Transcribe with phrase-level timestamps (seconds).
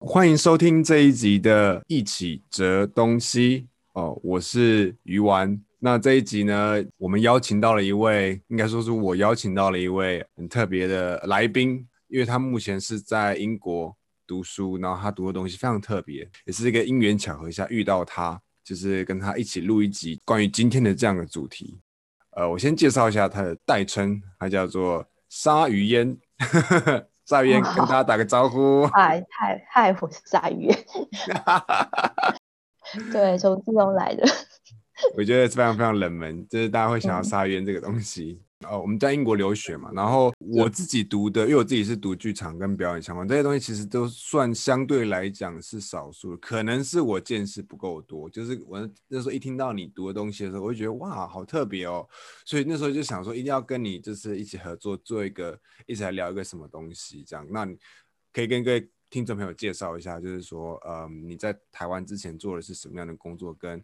[0.00, 3.66] 欢迎收听这一集的《一起折东西》
[4.00, 5.60] 哦，我是鱼丸。
[5.80, 21.76] 那这一集呢，我们邀请到了一位，应该说是我邀请到了一位很特别的来宾，因为他目前是在英国读书，然后他读的东西非常特别，也是一个因缘巧合下遇到他，就是跟他一起录一集关于今天的这样的主题。
[22.36, 26.16] 呃，我先介绍一下他的代称，他叫做鲨鱼烟。
[27.28, 28.86] 鲨鱼烟跟大家打个招呼。
[28.86, 30.78] 嗨嗨嗨，我是鲨鱼烟。
[33.12, 34.26] 对，从自动来的。
[35.14, 38.42] 我觉得非常非常冷门，就是大家会想要鲨鱼这个东西。
[38.64, 48.28] 哦、呃，我们在英国留学嘛，然后我自己读的，因为我自己是读剧场跟表演相关，这些东西其实都算相对来讲是少数，可能是我见识不够多。
[48.28, 52.04] 就是我那时候一听到你读的东西的时候，我就觉得哇，好特别哦，
[52.44, 57.46] 所以那时候就想说一定要跟你就是一起合作，做一个一起来聊一个什么东西这样。
[57.48, 57.78] 那你
[58.32, 63.80] 可以跟各位听众朋友介绍一下，就是说，嗯，你在台湾之前做的是什么样的工作，跟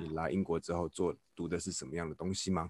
[0.00, 2.68] 你来英国之后做读的是什么样的东西吗？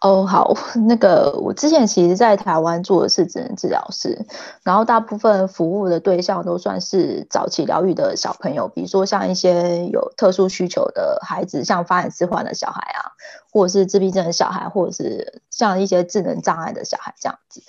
[0.00, 0.54] 哦，好，
[0.86, 4.26] 那个我之前其实，在台湾做的是职能治疗师，
[4.62, 13.12] 然后大部分服务的对象都算是早期疗愈的小朋友，比如说像一些有特殊需求的孩子，像发展迟缓的小孩啊，
[13.52, 17.62] 或者是自闭症的小孩，或者是像一些智能障碍的小孩这样子。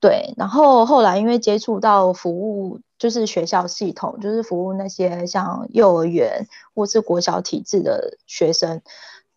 [0.00, 8.80] 对，然后后来因为接触到服务，就是学校系统，就是服务那些像幼儿园或是国小体制的学生。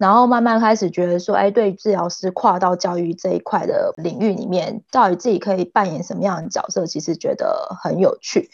[0.04, 8.50] 然后慢慢开始觉得说，哎，对治疗师跨到教育这一块的领域里面，到底自己可以扮演什么样的角色，其实觉得很有趣。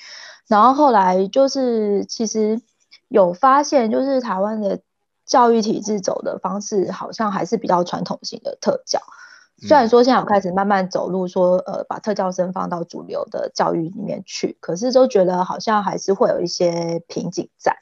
[0.48, 2.62] 然后后来就是其实
[3.08, 4.82] 有发现，就是台湾的
[5.26, 9.00] 教育体制走的方式，好像还是比较传统型的特教。
[9.58, 17.76] 虽然说现在我开始慢慢走入说，呃，把特教生放到主流的教育里面去，可是都觉得好像还是会有一些瓶颈在。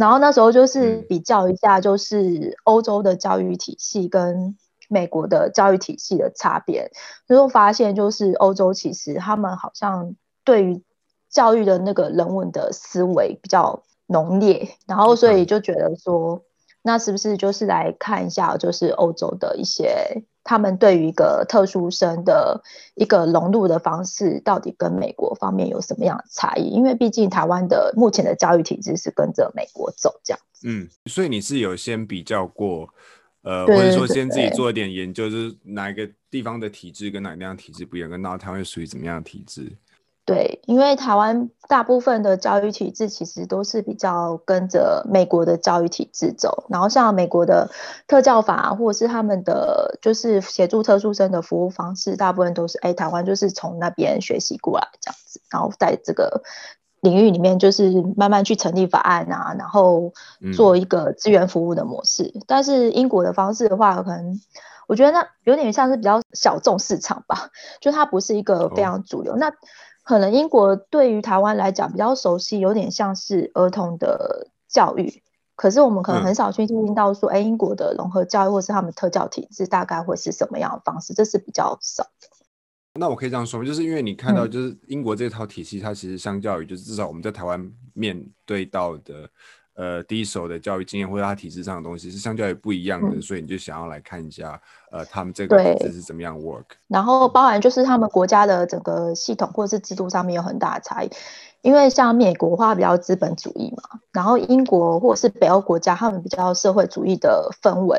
[0.00, 4.56] 然后那时候就是比较一下，就是欧洲的教育体系跟
[4.88, 6.90] 美国的教育体系的差别，
[7.26, 10.82] 最后发现就是欧洲其实他们好像对于
[11.28, 16.42] 教育的那个人文的思维比较浓烈，然后所以就觉得说，
[16.80, 20.24] 那是不是就是来看一下，就是欧洲的一些。
[20.42, 22.62] 他们对于一个特殊生的
[22.94, 26.70] 一个融入的方式，到底跟美国方面有什么样的差异？
[26.70, 30.66] 因为毕竟台湾的目前的教育体制是跟着美国走这样子。
[30.66, 32.88] 嗯，所以你是有先比较过，
[33.42, 39.70] 呃，或者说先自己做一点研究，就是哪一个地方的体制跟哪个地方体制不一样，跟那台湾属于怎么样的体制？
[40.30, 47.68] 对，因为台湾大部分的教育体制其实都是比较跟着美国的教育体制走，然后像美国的
[48.06, 56.44] 特教法或者是他们的就是协助特殊生的服务方式，大部分都是哎台湾就是从那边学习过来这样子，然后在这个
[57.00, 60.12] 领域里面就是慢慢去成立法案啊，然后
[60.54, 62.30] 做一个资源服务的模式。
[62.36, 64.40] 嗯、但是英国的方式的话，可能
[64.86, 69.32] 我觉得那有点像是比较小众市场吧，就它不是一个非常主流。
[69.32, 69.52] 哦、那
[70.10, 75.22] 可能英国对于台湾来讲比较熟悉，有点像是儿童的教育。
[75.54, 81.14] 可是我们可能很少去听到说，哎、嗯，英国的融合教育或是他们特教体制大概会是什么样的方式？
[81.14, 82.28] 这是比较少的。
[82.98, 83.64] 那我可以这样说？
[83.64, 89.30] 就是因为你看到，就是英国这套体系，它其实相较于，就是至少我们在台湾面对到的。
[89.80, 94.60] 呃，第一手的教育经验或者他体制上的东西是相较于不一样的，嗯，所以你就想要来看一下，
[94.92, 96.66] 呃，他们这个体制是怎么样 work。
[96.86, 101.10] 然后包含就是他们国家的整个系统或者是制度上面有很大的差异，
[101.62, 107.98] 因为像美国的话比较资本主义嘛，然后英国或者是北欧国家他们比较社会主义的氛围，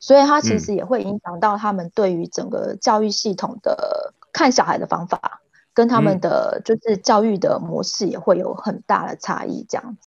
[0.00, 5.42] 所以它其实也会影响到他们对于整个教育系统的看小孩的方法，
[5.74, 10.07] 跟他们的就是教育的模式也会有很大的差异，这样子。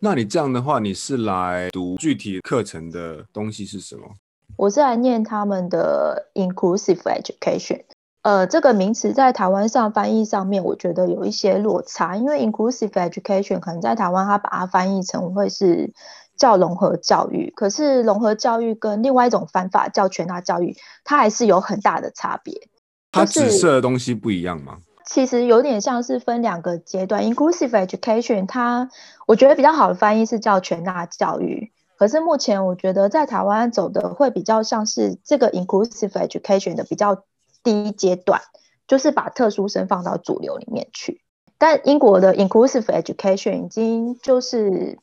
[0.00, 4.02] 那你这样的话，你是来读具体课程的东西是什么？
[4.56, 7.82] 我是来念他们的 inclusive education。
[8.22, 15.92] 呃，这个名词在台湾上翻译上面，我觉得有一些落差，因为 inclusive education 可能在台湾它把它翻译成会是
[16.36, 22.68] 叫融合教育，可是融合教育跟另外一种方法叫全大教育，它还是有很大的差别。
[23.10, 24.78] 它指涉的东西不一样吗？
[25.10, 28.90] 其实有点像是分两个阶段，inclusive education，它
[29.26, 31.72] 我觉得比较好的翻译是叫全纳教育。
[31.96, 37.24] 可是目前我觉得在台湾走的会比较像是这个 inclusive education 的比较
[37.62, 38.42] 低阶段，
[38.86, 41.22] 就是把特殊生放到主流里面去。
[41.56, 44.98] 但英国的 inclusive education 已经就是。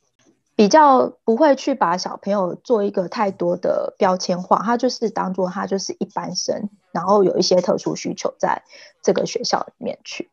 [0.55, 8.63] 比较不会去把小朋友做一个太多的标签化，他就是当做他就是一般生，然后有一些特殊需求在
[9.01, 10.29] 这个学校里面去。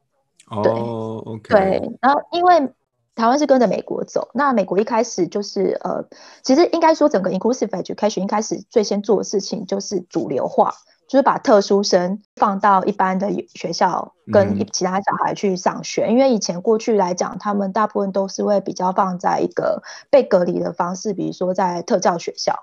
[0.48, 1.48] 哦对，OK。
[1.48, 2.72] 对，然后因为
[3.14, 6.04] 台湾是跟着美国走，那美国一开始就是呃，
[6.42, 10.74] 其实应该说整个 inclusive education 一开始最先做的事情就是主流化。
[11.12, 16.06] 就是把特殊生放到一般的学校，跟其他小孩去上学。
[16.06, 22.58] 嗯、因为以前过去来讲，他们大部分都是会比较放在一个被隔离的方式，比如说在特教学校，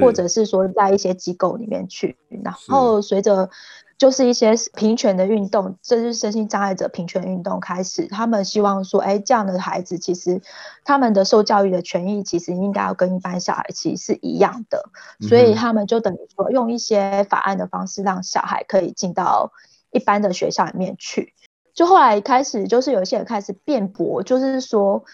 [0.00, 2.16] 或者是说在一些机构里面去。
[2.42, 3.48] 然后随着
[3.96, 8.06] 就是一些平权的运动，这是身心障碍者平权运动开始。
[8.08, 10.42] 他们希望说，哎，这样的孩子其实
[10.84, 14.90] 他们的受教育的权益，其实应该要跟一般小孩其实是一样的。
[15.20, 19.52] 所以他们就等于说，用一些法案的方式，让小孩可以进到
[19.90, 21.32] 一般的学校里面去。
[21.72, 25.04] 就后来开始，就是有些人开始辩驳，就是说，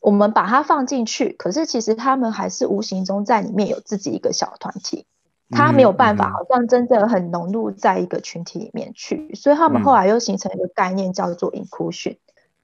[0.00, 5.06] 我们把它放进去，可是其实他们还是无形中在里面有自己一个小团体。
[5.52, 12.18] 他没有办法，好像真的很融入在一个群体里面去，嗯、所以他们后来又形成一个概念叫做 inclusion，、嗯、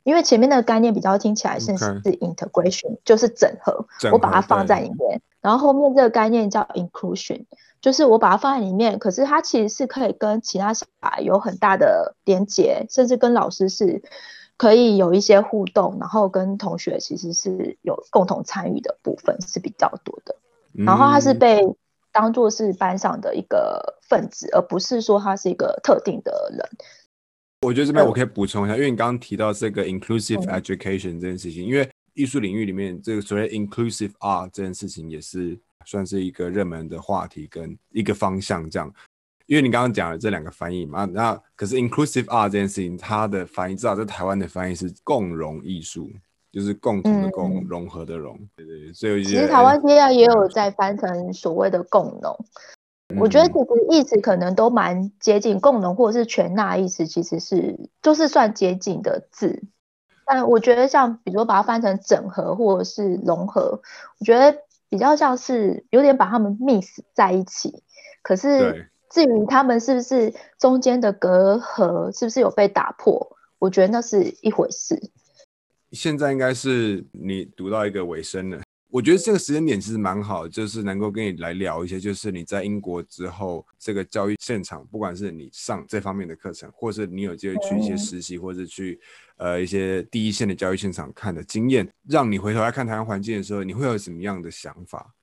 [0.05, 7.45] 因为前面那个概念比较听起来是是 integration，、就是整合，整合，我把它放在里面，然后后面这个概念叫 inclusion，
[7.81, 14.03] 就是我把它放在里面，可是它其实是可以跟其他小孩有很大的连接，甚至跟老师是
[14.57, 20.37] 可以有一些互动，然后跟同学其实是有共同参与的部分是比较多的，
[20.75, 21.77] 嗯、然后它是被。
[22.21, 26.61] 当做是班上的一个分子，而不是说他是一个特定的人。
[27.65, 38.93] 我觉得这边我可以补充一下，因为你刚刚提到这个 inclusive education 这件事情，因为艺术领域里面这个所谓 inclusive art 这件事情也是算是一个热门的话题跟一个方向这样。
[39.47, 46.11] 因为你刚刚讲了这两个翻译嘛，那可是 inclusive art 这件事情，它的翻译至少在台湾的翻译是共融艺术。
[46.51, 52.37] 就是共同的共、嗯，融合的融，对对，所以其实台湾现在也有在翻成所谓的共融、
[53.09, 59.63] 嗯，我觉得其实意思可能都蛮接近，共融或者是全纳意思其实是就是算接近的字，
[60.25, 63.81] 但我觉得像比如说把它翻成整合或者是融合，
[64.19, 64.59] 我觉得
[64.89, 67.83] 比较像是有点把他们 mix 在一起，
[68.23, 75.11] 可是至于他们是不是中间的隔阂是不是有被打破，我觉得那是一回事。
[75.93, 89.01] 现在应该是你读到一个尾声了，我觉得这个时间点其实蛮好，就是能够跟你来聊一些，就是你在英国之后这个教育现场，不管是你上这方面的课程，或是你有机会去一些实习，或者去
[89.37, 95.15] 呃一些第一线的教育现场看的经验，让你回头来看台湾环境的时候，你会有什么样的想法？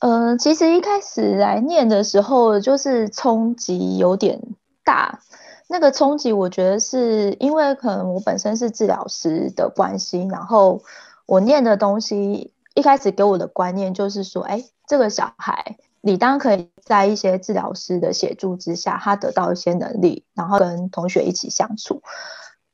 [0.00, 4.40] 嗯、呃，其实一开始来念的时候，就是冲击有点
[4.84, 5.20] 大。
[5.70, 10.82] 那个冲击，我觉得是因为可能我本身是治疗师的关系，然后
[11.26, 22.02] 我念的东西一开始给我的观念就是说，哎，这个小孩理当可以在一些治疗师的协助之下，他得到一些能力，然后跟同学一起相处。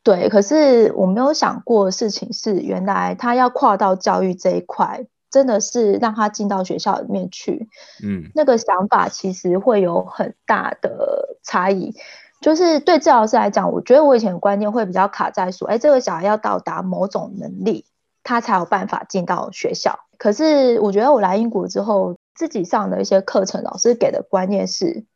[0.05, 7.69] 对，可是我没有想过的事情是，原来他要跨到教育这一块，真的是让他进到学校里面去，
[8.05, 11.94] 嗯，那个想法其实会有很大的差异。
[12.44, 17.87] 就是对治疗师来讲，我觉得我以前的观念会比较卡在说，哎，这个小孩要到达某种能力，
[18.23, 20.00] 他才有办法进到学校。
[20.19, 25.06] 可是我觉得我来英国之后，自己上的一些课程，老师给的观念是，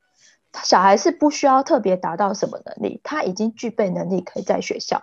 [0.62, 5.02] 小孩是不需要特别达到什么能力，他已经具备能力可以在学校。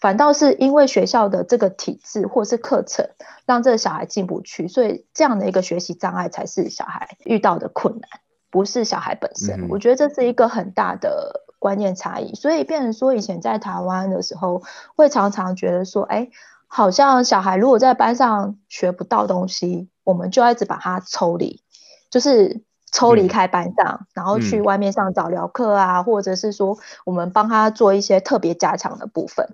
[0.00, 3.10] 反倒是因为学校的这个体制或是课程，
[3.44, 8.08] 让这个小孩进不去，所以这样的一个学习障碍才是小孩遇到的困难。
[8.50, 12.34] 不是小孩本身，嗯，我觉得这是一个很大的观念差异。
[12.34, 14.62] 所以，变成说以前在台湾的时候，
[14.96, 16.28] 会常常觉得说，哎，
[16.66, 21.62] 好像小孩如果在班上学不到东西，我们就要一直把他抽离，
[22.10, 29.46] 就是抽离开班上，嗯，然后去外面上早疗课啊，嗯，或者是说我们帮他做一些特别加强的部分。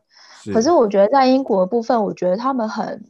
[0.55, 3.05] 可是我觉得在英国的部分，我觉得他们很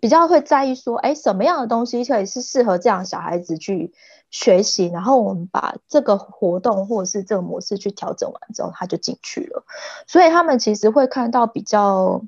[0.00, 3.92] 比较会在意说，哎，什么样的东西可以是适合这样小孩子去。
[4.32, 9.62] 学习，然后我们把这个活动或者是这个模式去调整完之后，他就进去了。
[10.06, 12.22] 所以他们其实会看到比较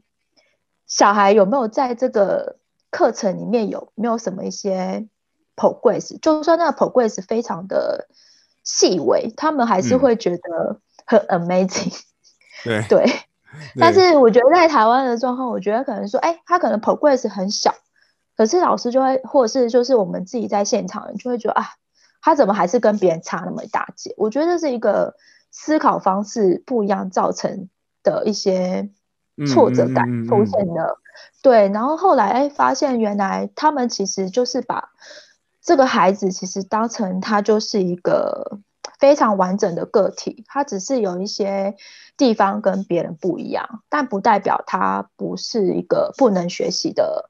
[0.87, 2.57] 小孩有没有在这个
[2.91, 5.09] 课程里面有没有什么一些
[5.57, 8.07] progress，就算那个 progress 非常的
[8.63, 11.99] 细微，他们还是会觉得很 amazing。
[12.69, 13.13] 嗯、对对，
[13.81, 17.75] 但是我觉得在台湾的状况，我觉得可能说，哎，他可能 progress 很小，
[18.37, 21.65] 可是老师就会，或者是就是我们自己在现场，就会觉得啊。
[22.25, 24.15] 他怎么还是跟别人差那么一大截？
[24.17, 25.15] 我觉得这是一个
[25.51, 27.69] 思考方式不一样造成
[28.03, 28.89] 的一些
[29.47, 30.73] 挫折感出现的。
[30.73, 30.97] 嗯嗯嗯嗯。
[31.43, 34.89] 对，然后后来哎，发现原来他们其实就是把
[35.61, 38.59] 这个孩子其实当成他就是一个
[38.99, 41.77] 非常完整的个体，他只是有一些
[42.17, 47.29] 地方跟别人不一样，但不代表他不是一个不能学习的，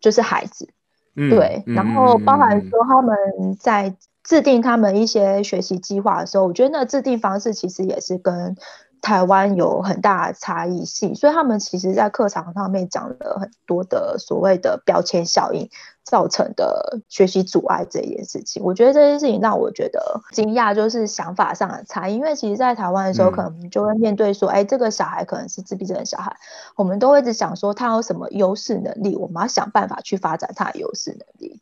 [0.00, 0.70] 就是孩子。
[1.14, 3.14] 嗯、对，然后包含说他们
[3.60, 8.56] 在制定他们一些学习计划的时候，我觉得那制定方式其实也是跟。
[9.04, 15.68] 台湾有很大的差异性，所以他们其实在课堂上面讲了很多的所谓的标签效应
[16.04, 18.62] 造成的学习阻碍这件事情。
[18.62, 22.14] 我觉得这件事情让我觉得惊讶，就是想法上的差异。
[22.14, 26.36] 因为其实，在台湾的时候，可能就会面对说，哎、嗯，这个小孩可能是自闭症的小孩，
[26.76, 31.60] 我们都会一直想说他有什么优势能力，我们要想办法去发展他的优势能力。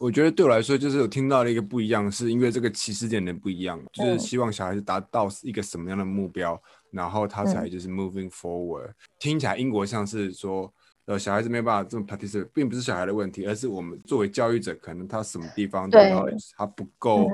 [0.00, 6.58] 我觉得对我来说，就是有听到了一个不一样，是因为这个起始点的不一样，就是希望小孩子达到一个什么样的目标，
[6.90, 8.90] 然后他才就是 moving forward。
[9.18, 10.72] 听起来英国像是说，
[11.04, 16.10] 呃，小孩子没有办法这么 participate，并不是小孩的问题，而是我们作为教育者，可能他什么地方对
[16.56, 17.30] 他不够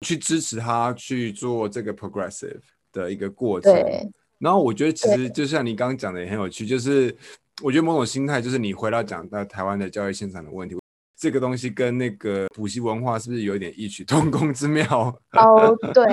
[0.00, 2.62] 去支持他去做这个 progressive
[2.94, 3.74] 的一个过程。
[4.38, 7.14] 然后我觉得其实就像你刚刚讲的也很有趣，就是
[7.62, 10.74] 我觉得某种心态就是你回到讲到台湾的教育现场的问题。
[11.20, 14.86] 这个东西跟那个补习文化是不是有点异曲同工之妙？
[15.36, 16.06] 哦，对，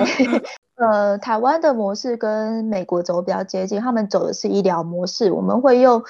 [0.74, 6.04] 呃，台湾的模式跟美国走比较接近，他们走的是医疗模式，我们会用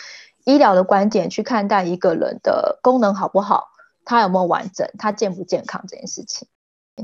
[0.46, 3.68] 医疗的观点去看待一个人的功能好不好，
[4.04, 6.48] 他有没有完整，他健不健康这件事情。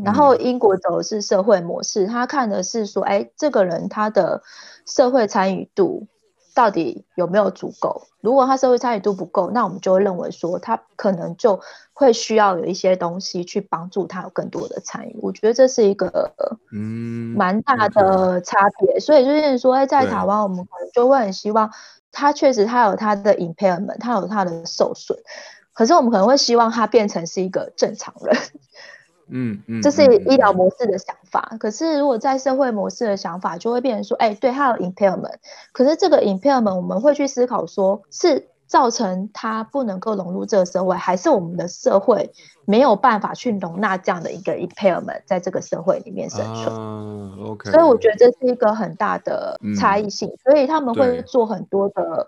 [0.05, 4.43] 然后英国走的是社会模式，他看的是说，哎，这个人他的
[4.85, 6.09] 社会参与度。
[6.55, 8.03] 到底有没有足够？
[8.21, 11.61] 如果他社会参与度不够，那我们就会认为说他可能就
[11.93, 15.19] 会需要有一些东西去帮助他有更多的参与。
[15.21, 16.33] 我觉得这是一个
[16.73, 18.95] 嗯蛮大的差别。
[18.95, 21.71] 嗯、所以就是说，哎，在台湾我们可能就会很希望
[22.13, 25.19] 他确实他有他的 impairment，他有他的受损，
[25.73, 28.37] 可是我们可能会希望他变成是一个正常人。
[29.29, 31.59] 嗯嗯，这是医疗模式的想法，嗯嗯。
[31.59, 35.35] 可是如果在社会模式的想法，就会变成说，哎，对，他有 impairment，
[35.73, 42.33] 可是这个 impairment 我们会去思考说，是造成他不能够融入这个社会，还是我们的社会
[42.65, 46.75] 没有办法去容纳这样的一个 impairment 在这个社会里面生存。
[46.75, 47.71] 啊，OK。
[47.71, 52.27] 所以我觉得这是一个很大的差异性，嗯，所以他们会做很多的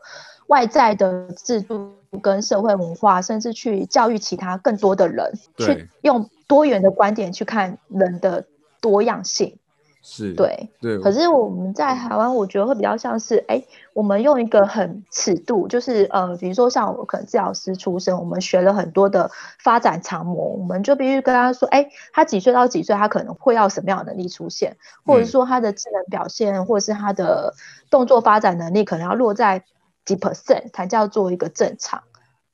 [0.49, 6.29] 外在的制度跟社会文化，甚至去教育其他更多的人，去用。
[6.49, 8.45] 多元的观点去看人的
[8.81, 9.59] 多样性，
[10.01, 10.97] 是对对。
[11.01, 27.55] 可是我们在台湾，我觉得会比较像是，哎，我们用一个很尺度，就是呃，比如说像我可能治疗师出身，我们学了很多的发展长模，我们就必须跟他说，哎，他几岁到几岁，他可能会要什么样的能力出现，或者说他的智能表现，嗯、或者是他的
[27.91, 29.65] 动作发展能力，可能要落在
[30.07, 32.03] 几 percent 才叫做一个正常。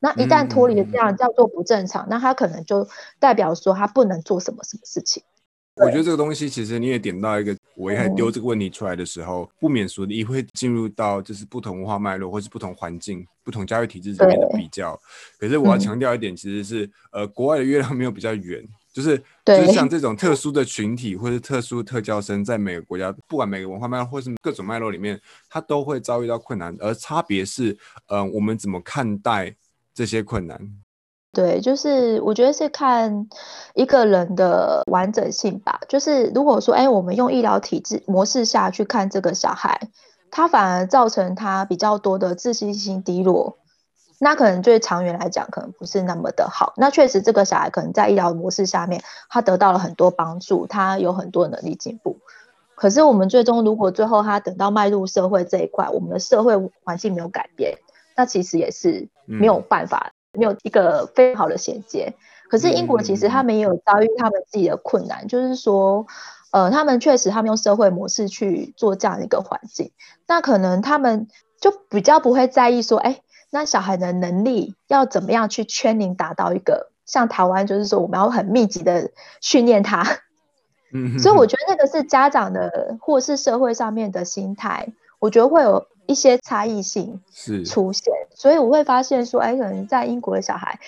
[0.00, 2.88] 那一旦脱离了这样叫做不正常，嗯，那他可能就
[3.20, 5.22] 代表说他不能做什么什么事情。
[5.76, 15.00] 我觉得这个东西其实你也点到一个，我一开始丢这个问题出来的时候，嗯，不免俗的也会进入到就是不同文化脉络或是不同环境、不同教育体制之间的比较。
[15.38, 27.76] 可是我要强调一点，其实是，嗯、呃，国外的月亮没有比较圆，就是就是像这种特殊的群体或是特殊特教生，在每个国家，不管每个文化脉络或是各种脉络里面，他都会遭遇到困难，而差别是，
[28.08, 29.54] 呃，我们怎么看待。
[29.94, 30.58] 这些困难，
[31.34, 33.28] 对，就是我觉得是看
[33.74, 35.78] 一个人的完整性吧。
[35.86, 39.78] 就是如果说，哎，我们用医疗体制模式下去看这个小孩，
[40.30, 43.58] 他反而造成他比较多的自信心低落，
[44.24, 46.74] 那可能对长远来讲，可能不是那么的好。
[46.76, 52.18] 那确实，这个小孩可能在医疗模式下面，他得到了很多帮助，他有很多能力进步。
[52.76, 57.78] 可是，我们最终如果最后他等到迈入社会这一块，我们的社会环境没有改变。
[58.16, 62.14] 那其实也是没有办法，嗯、没有一个非常好的衔接。
[62.48, 66.06] 可是英国其实他们也有遭遇他们自己的困难，嗯、就是说，
[66.52, 69.90] 呃，他们确实他们用社会模式去做这样的一个环境，
[70.28, 71.26] 那可能他们
[71.60, 73.20] 就比较不会在意说，哎，
[73.52, 80.04] 那小孩的能力要怎么样去 training 达到一个像台湾，就是说我们要很密集的训练他。
[80.92, 84.88] 嗯，所以我觉得那个是家长的或是社会上面的心态，
[85.20, 85.86] 我觉得会有。
[86.08, 90.80] 一些差异性是出现，所以我会发现说，哎，可能在英国的小孩，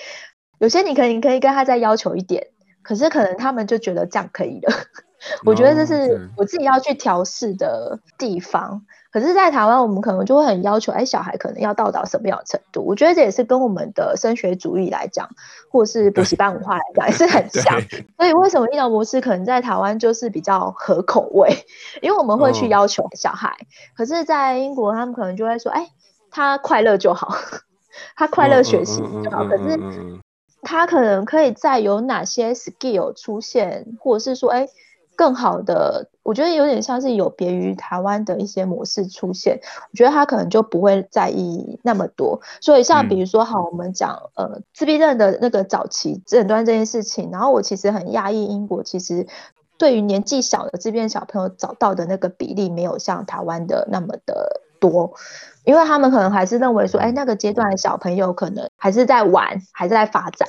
[0.59, 2.49] 有些你可能可以跟他再要求一点，
[2.83, 4.75] 可是可能他们就觉得这样可以了。
[5.47, 8.85] 我觉得这是我自己要去调试的地方。
[9.15, 12.85] 可是，在台湾，我们可能就会很要求，哎，小孩可能要到达什么样的程度？
[12.85, 15.29] 我觉得这也是跟我们的升学主义来讲，
[15.71, 17.81] 或是补习班文化来讲，也是很像。
[18.17, 21.65] 所以，为什么医疗模式可能在台湾就是比较合口味？
[22.03, 23.65] 因为我们会去要求小孩，哦、
[23.97, 25.91] 可是，在英国，他们可能就会说，哎，
[26.33, 27.37] 他快乐就好，
[28.17, 29.45] 他快乐学习就好。
[29.45, 29.79] 可是，
[30.63, 34.67] 他可能可以在有哪些 skill 出现，或者是说，哎。
[35.17, 42.41] 更好的，我觉得有点像是有别于台湾的一些模式出现，我觉得他可能就不会在意那么多。
[42.61, 49.27] 所以像比如说，好，我们讲呃自闭症的那个早期诊断这件事情，然后我其实很讶异，英国其实
[49.79, 55.15] 对于年纪小的自闭症小朋友找到的那个比例没有像台湾的那么的多，
[55.65, 60.49] 因为他们可能还是认为说，哎，那个阶段的小朋友可能还是在玩，还是在发展。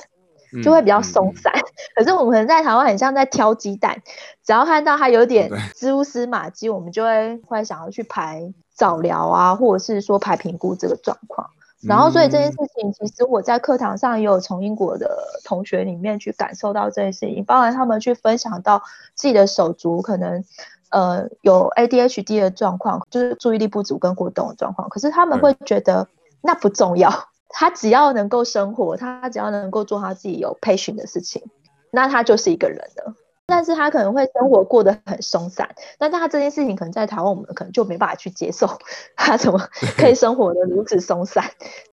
[0.62, 1.60] 就会比较松散，嗯嗯。
[1.60, 1.64] 嗯、
[1.96, 4.02] 可是我们可能在台湾很像在挑鸡蛋，
[4.44, 11.48] 只要看到它有点蛛丝马迹，我们就会会想要去排早疗啊，或者是说排评估这个状况。
[11.86, 15.08] 然后，所以这件事情其实我在课堂上也有从英国的
[15.44, 18.82] 同学里面去感受到这件事情，包含他们去分享到
[19.14, 20.42] 自己的手足可能
[20.90, 26.08] 呃有 ADHD 的状况，就是注意力不足跟过动的状况，可是他们会觉得
[26.40, 27.28] 那不重要。
[27.58, 31.42] 他只要能够生活，他只要能够做他自己有 passion 的事情，
[31.90, 33.14] 那他就是一个人了。
[33.46, 38.68] 但是他可能会生活过得很松散，但是他这件事情可能在台湾我们可能就没办法去接受，
[39.16, 39.58] 他怎么
[39.96, 41.50] 可以生活的如此松散？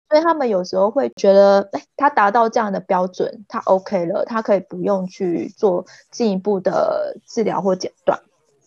[0.08, 8.20] 所以他们有时候会觉得，哎，他达到这样的标准，他 OK 了，他可以不用去做进一步的治疗或诊断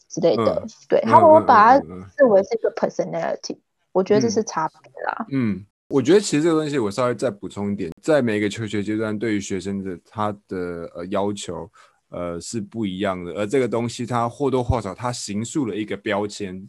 [0.09, 0.61] 之类的。
[0.61, 1.85] 嗯、对，他们会把它
[2.17, 3.61] 视为是一个 personality，、嗯、
[3.93, 5.25] 我觉得这是差别啦。
[5.29, 5.55] 嗯。
[5.55, 11.69] 嗯我觉得其实这个东西，我稍微再补充一点，在每一个求学阶段，对于学生的他的呃要求，
[12.09, 13.33] 呃是不一样的。
[13.33, 16.65] 而这个东西，它或多或少，它形塑了一个标签。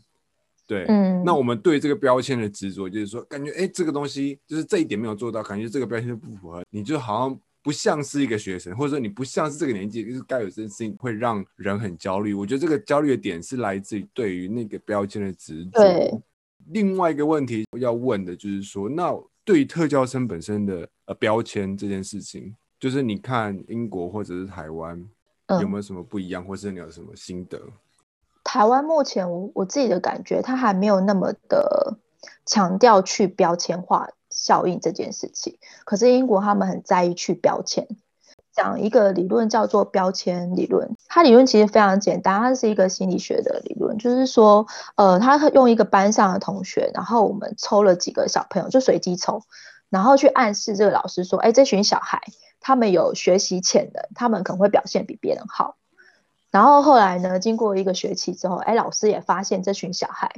[0.66, 1.22] 对，嗯。
[1.24, 12.34] 那我们对这个标签的执着，就是说，感觉哎，这个东西就是这一点没有做到，感觉这个标签不符合，你就好像不像是一个学生，或者说你不像是这个年纪，就是该有这件事情，会让人很焦虑。
[12.34, 15.70] 我觉得这个焦虑的点是来自于对于那个标签的执着。
[15.72, 16.22] 对。
[16.68, 19.12] 另外一个问题要问的就是说，那
[19.44, 25.04] 对于特教生本身的呃标签这件事情，就是你看英国或者是台湾
[25.60, 27.60] 有没有什么不一样，嗯、或是你有什么心得？
[28.44, 31.96] 台湾目前我我自己的感觉，它还没有那么的
[32.46, 37.86] 强调去标签化效应这件事情，可是英国他们很在意去标签。
[38.54, 49.42] 讲一个理论叫做标签理论，它理论其实非常简单，它是一个心理学的理论，就是说，呃，他用一个班上的同学，然后我们抽了几个小朋友，就随机抽，
[49.88, 52.20] 然后去暗示这个老师说，哎，这群小孩
[52.60, 55.76] 他们有学习潜能，他们可能会表现比别人好。
[56.50, 60.30] 然后后来呢，经过一个学期之后，哎，老师也发现这群小孩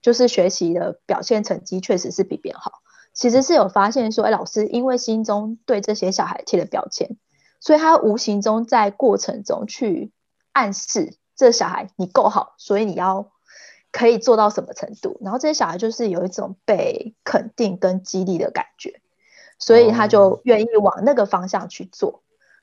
[0.00, 2.80] 就是学习的表现成绩确实是比别人好，
[3.12, 7.18] 其实是有发现说，哎，老师因为心中对这些小孩贴了标签。
[7.60, 10.12] 所以他无形中在过程中去
[10.52, 13.30] 暗示这小孩你够好，所以你要
[13.90, 19.00] 可以做到什么程度，然后这些小孩就是有一种被肯定跟激励的感觉，
[19.58, 22.10] 所以他就愿意往那个方向去做。
[22.10, 22.20] Oh.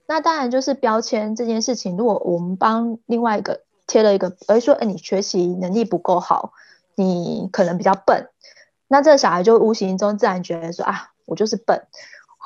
[0.08, 6.54] 那当然就是标签这件事情，如果我们帮另外一个贴了一个，而说，哎，你学习能力不够好，
[6.94, 8.30] 你可能比较笨，
[8.88, 11.88] 那这个小孩就无形中自然觉得说啊，我就是笨，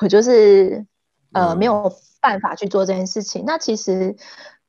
[0.01, 0.85] 我就是
[1.33, 1.91] 呃没有。
[2.21, 4.17] 办法去做这件事情，那其实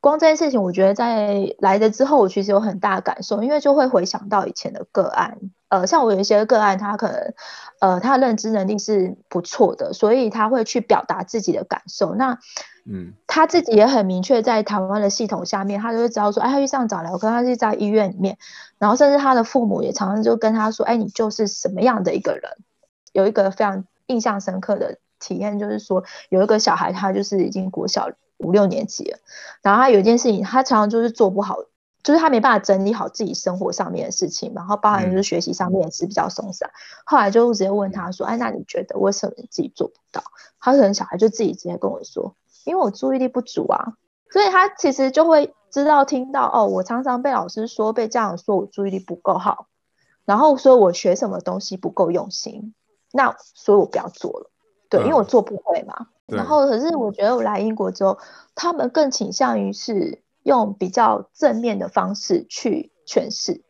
[0.01, 5.37] 光这件事情，我觉得在来了之后，我其实有很大的感受，因为就会回想到以前的个案，
[5.69, 7.35] 呃，像我有一些个案，他可能，
[7.81, 12.15] 呃，他的认知能力是不错的，所以他会去表达自己的感受。
[12.15, 12.39] 那，
[12.87, 18.39] 嗯，他自己也很明确，在台湾的系统下面，他就会知道说，哎，他去上早疗，可他是在医院里面，
[18.79, 22.53] 然后甚至他的父母也常常就跟他说，哎，你就是什么样的一个人，
[23.13, 24.99] 有一个非常印象深刻的。
[25.21, 29.19] 体验就是说，有一个小孩，他就是已经国小五六年级了，
[29.63, 31.59] 然后他有一件事情，他常常就是做不好，
[32.03, 36.71] 就是他没办法整理好自己生活上面的事情，然后包含就是学习上面也是比较松散。
[37.05, 40.23] 后来就直接问他说：“哎，那你觉得为什么你自己做不到？”
[40.59, 43.93] 他可能小孩就自己直接跟我说：“因为我注意力不足啊。”
[44.33, 49.67] 所以他其实就会知道听到哦，我常常被老师说，被家长说我注意力不够好，
[50.25, 52.73] 然后说我学什么东西不够用心，
[53.11, 54.51] 那所以我不要做了。
[54.91, 56.09] 对，因为我做不会嘛。
[56.27, 58.19] 嗯、然后，可是我觉得我来英国之后，
[58.55, 63.63] 他们更倾向于是用比较正面的方式去诠释。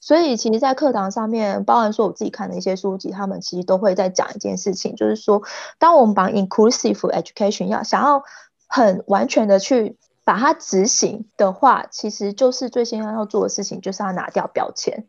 [0.00, 5.42] 所以，其实，在课堂上面，包含说我自己看的一些书籍，他们其实都会在讲一件事情，就是说，
[5.78, 8.22] 当我们把 inclusive education 要想要
[8.68, 15.06] 很完全的去把它执行的话，其实就是最先要做的事情，就是要拿掉标签。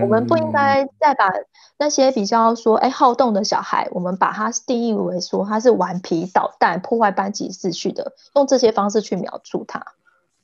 [0.00, 1.30] 我们不应该再把
[1.78, 9.84] 那些比较说，哎，好动的小孩，我们把他定义为说他是顽皮捣蛋、破坏班级秩序的，用这些方式去描述他，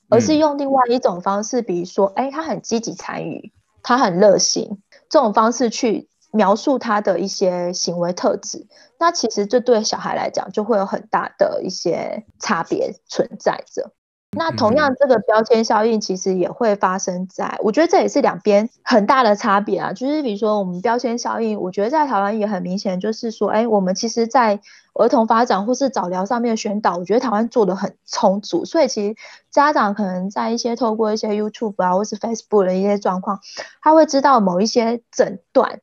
[0.08, 8.66] 而是用另外一种方式，比如说，哎，他很积极参与，他很热心，这种方式去描述他的一些行为特质。
[8.98, 13.92] 那其实这对小孩来讲，就会有很大的一些差别存在着。
[14.35, 19.92] 那同样，这个标签效应其实也会发生在，我觉得这也是两边很大的差别啊。
[19.92, 24.59] 就是比如说，我们标签效应，我觉得在台湾也很明显，就是说，哎，我们其实，在
[24.95, 28.64] 儿童发展或是早疗上面的宣导，我觉得台湾做的很充足。
[28.64, 29.16] 所以，其实
[29.51, 33.40] 家长可能在一些透过一些 YouTube 啊，或是 Facebook 的一些状况，
[33.83, 35.81] 他会知道某一些诊断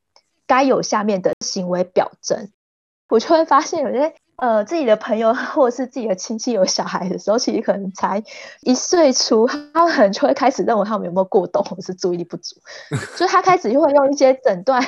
[0.48, 2.50] 该有下面的行为表征。
[3.10, 8.24] 我就会发现有些呃自己的朋友 或者是自己的亲戚有小孩的时候，其实可能才
[8.62, 12.56] 一岁出，他们可能就会开始认为他们有没有过动或者是注意力不足，
[13.16, 14.84] 所以他开始就会用一些诊断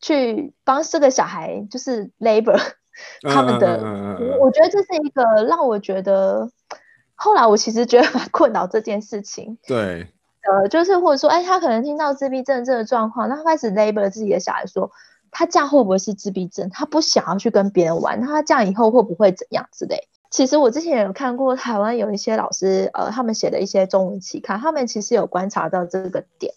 [0.00, 2.60] 去帮这个小孩就是 label
[3.22, 3.78] 他们的。
[4.40, 6.50] 我觉得这是一个让我觉得
[7.14, 9.58] 后来我其实觉得蛮困扰这件事情。
[9.66, 10.06] 对，
[10.50, 14.90] 呃，就是或者说，哎，他可能听到自闭症这个状况，那他开始 label 自己的小孩说。
[15.30, 16.68] 他这样会不会是自闭症？
[16.70, 20.08] 他不想要去跟别人玩，那他这样以后会不会怎样之类？
[20.30, 26.52] 其实我之前有看过台湾有一些老师，呃，他们写的一些中文期刊，他们其实有观察到这个点，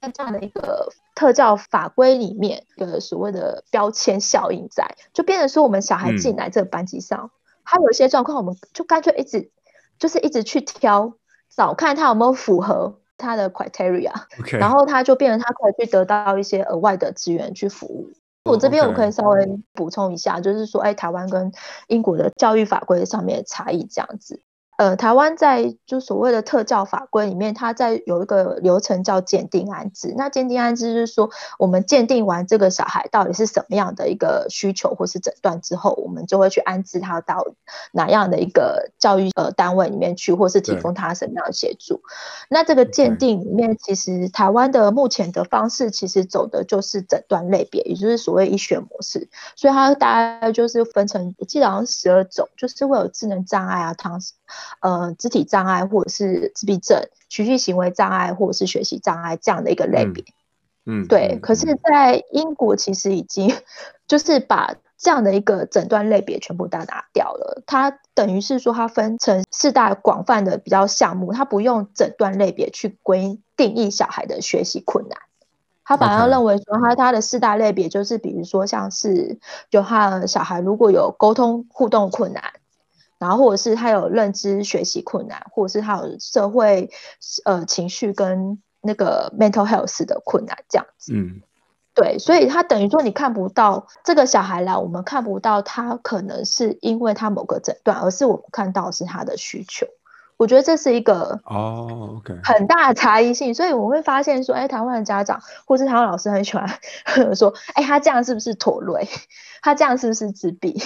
[0.00, 9.50] 在这样的一个特教法规里面，的所谓的标签效应在，就变成说我们小孩进来这个班级上，嗯、他有一些状况，我们就干脆一直
[9.98, 11.14] 就是一直去挑，
[11.50, 13.00] 找看他有没有符合。
[13.16, 14.58] 他的 criteria，Okay.
[14.58, 18.12] 然后他就变成他可以去得到一些额外的资源去服务。
[18.44, 18.54] Oh.
[18.54, 21.50] 我这边我可以稍微补充一下，就是说，哎，台湾跟
[21.88, 24.40] 英国的教育法规上面的差异这样子。
[24.76, 30.12] 呃，台湾在就所谓的特教法规里面，它在有一个流程叫鉴定安置。
[30.16, 37.46] 那鉴定安置就是说，我们鉴定完这个小孩到底是什么样的一个需求或是诊断之后，我们就会去安置他到
[37.92, 42.02] 哪样的一个教育呃单位里面去，或是提供他什么样的协助。
[42.50, 49.28] 那这个鉴定里面，其实台湾的目前的方式其实走的就是诊断类别，也就是所谓医学模式。
[49.54, 54.20] 所以它大概就是分成，我记得好像十二种，就是会有智能障碍啊，唐。
[54.80, 60.24] 呃，肢体障碍或者是自闭症、情绪行为障碍或者是学习障碍这样的一个类别，
[60.84, 61.30] 嗯，嗯对。
[61.34, 63.54] 嗯、可是，在英国其实已经
[64.06, 67.62] 就是把这样的一个诊断类别全部都拿掉了。
[67.66, 75.18] 它等于是说，它分成四大广泛的比较项目，它不用诊断类别去规定义小孩的学习困难，
[75.84, 79.38] 他反而认为说，他他的四大类别就是，比如说像是
[79.70, 82.42] 就他小孩如果有沟通互动困难。
[83.18, 86.90] 然后，或者是他有认知学习困难，或者是他有社会
[87.44, 91.12] 呃情绪跟那个 mental health 的困难这样子。
[91.14, 91.40] 嗯，
[91.94, 99.86] 对，所以他等于说你看不到这个小孩来，我们看不到他可能是因为他某个诊断，而是我们看到是他的需求。
[100.36, 103.54] 我觉得这是一个哦，OK，很大的差异性。
[103.54, 106.68] 所以我会发现说，哎，台湾的家长或是台湾老师很喜欢
[107.34, 109.08] 说，哎，他这样是不是妥瑞？
[109.62, 110.78] 他这样是不是自闭？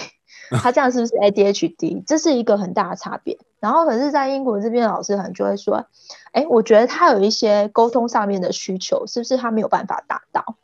[0.63, 2.03] 他这样是不是 ADHD？
[2.07, 3.39] 这是一个很大的差别。
[3.61, 5.87] 然后，可是，在英国这边的老师可能就会说
[6.33, 10.57] ：“哎，我觉得他有一些沟通上面的需求，是不是他没有办法达到？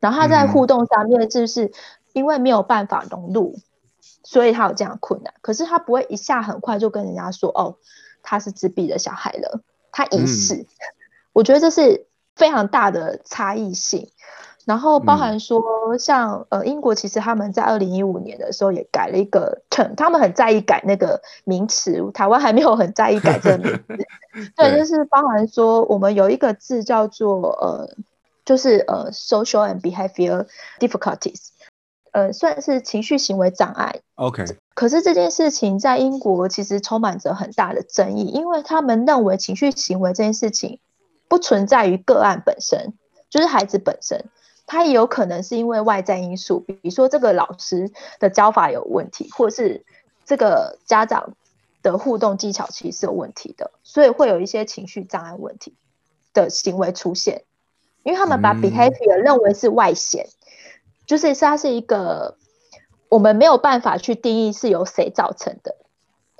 [0.00, 1.72] 然后他在互动上面是不是
[2.12, 3.56] 因为没有办法融入，
[4.24, 5.32] 所以他有这样困难？
[5.40, 7.76] 可是他不会一下很快就跟人家说：‘哦，
[8.22, 10.66] 他是自闭的小孩了。’他疑似，
[11.32, 14.10] 我觉得这是非常大的差异性。”
[14.64, 15.60] 然后包含说，
[15.98, 24.06] 像呃英国，其实他们在二零一五年的时候也改了一个 term，他们很在意改那个名词，台湾还没有很在意改这个名字。
[24.56, 27.90] 对，就是包含说，我们有一个字叫做呃，
[28.44, 30.46] 就是呃 social and behavior
[30.78, 31.48] difficulties，
[32.12, 34.00] 呃算是情绪行为障碍。
[34.14, 34.44] OK。
[34.74, 40.78] 可是这件事情在英国其实充满着很大的争议，因为他们认为情绪行为这件事情
[41.28, 42.94] 不存在于个案本身，
[43.28, 44.24] 就是孩子本身。
[44.66, 49.84] 他也有可能是因为外在因素，比如说这个老师的教法有问题，或是
[50.24, 51.34] 这个家长
[51.82, 55.74] 的互动技巧其实是有问题的，所以会有一些情绪障碍问题
[56.32, 57.42] 的行为出现。
[58.02, 60.32] 因为他们把 behavior 认为是外显，嗯、
[61.06, 62.36] 就是它是一个
[63.08, 65.76] 我们没有办法去定义是由谁造成的。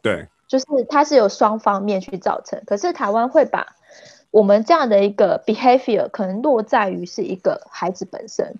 [0.02, 3.76] 对，就是它是由双方面去造成，可是台湾会把。
[4.32, 8.56] 我们这样的一个 behavior 可能落在于是一个孩子本身，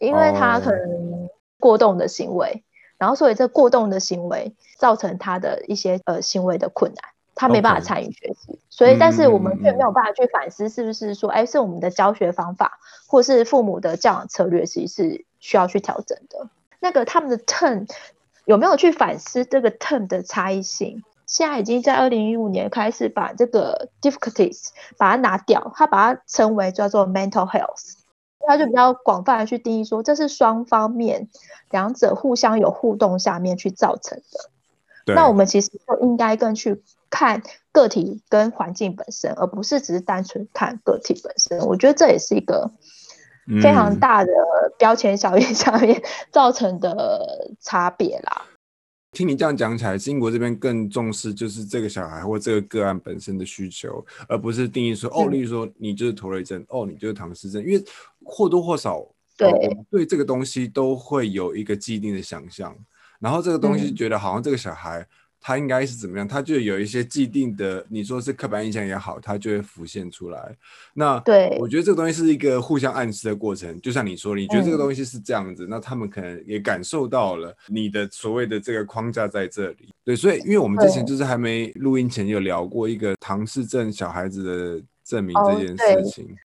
[0.00, 2.60] 因为他可能过动的行为，oh.
[2.98, 7.04] 然后所以这过动的行为造成他的一些呃行为的困难，
[7.36, 11.52] 他没办法参与学习.所以但是我们却没有办法去反思是不是说，哎、mm，hmm.
[11.52, 16.48] 是我们的教学方法或是父母的教养策略其实是需要去调整的。
[16.80, 17.88] 那个他们的 turn
[18.44, 21.04] 有没有去反思这个 turn 的差异性？
[21.30, 27.94] 现在已经在二零一五年开始把这个 difficulties 把它拿掉，它把它称为叫做 mental health，
[28.40, 31.28] 它就比较广泛的去定义说，这是双方面
[31.70, 35.14] 两者互相有互动下面去造成的。
[35.14, 41.60] 那我们其实就应该更去看个体跟环境本身，而不是只是单纯看个体本身。
[41.60, 42.72] 我觉得这也是一个
[43.62, 44.32] 非常大的
[44.78, 48.46] 标签效应下面造成的差别啦。
[49.12, 57.84] 听你这样讲起来，英国这边更重视就是这个小孩或这个个案本身的需求，而不是定义说哦，例如说你就是妥瑞症，哦，你就是唐氏症，因为
[58.22, 59.04] 或多或少
[59.36, 62.76] 对、哦、对这个东西都会有一个既定的想象，
[63.18, 65.06] 然后这个东西觉得好像这个小孩。
[65.40, 66.28] 他应该是怎么样？
[66.28, 70.54] 他就有一些既定的，你说是刻板印象也好，他就会浮现出来。
[70.92, 73.80] 那对，我觉得这个东西是一个互相暗示的过程。
[73.80, 79.88] 就像你说，你觉得这个东西是这样子，嗯、那他们可能也感受到了你的所谓的这个框架在这里。
[80.04, 86.24] 对，所以因为我们之前就是还没录音前有聊过一个唐氏症小孩子的证明这件事情。
[86.26, 86.36] 哦、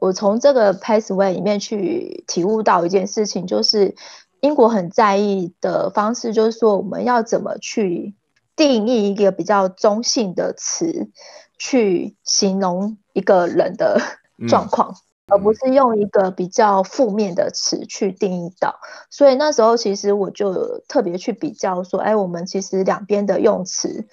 [0.00, 3.94] 我从这个 pathway 里面去体悟到一件事情，就是
[4.40, 8.12] 英国很在意的方式，就是说我们要怎么去。
[8.60, 11.08] 定义一个比较中性的词
[11.56, 13.98] 去形容一个人的
[14.46, 14.96] 状况，嗯、
[15.28, 18.78] 而不是用一个比较负面的词去定义到。
[19.08, 24.06] 所以那时候其实我就特别去比较说，哎，我们其实两边的用词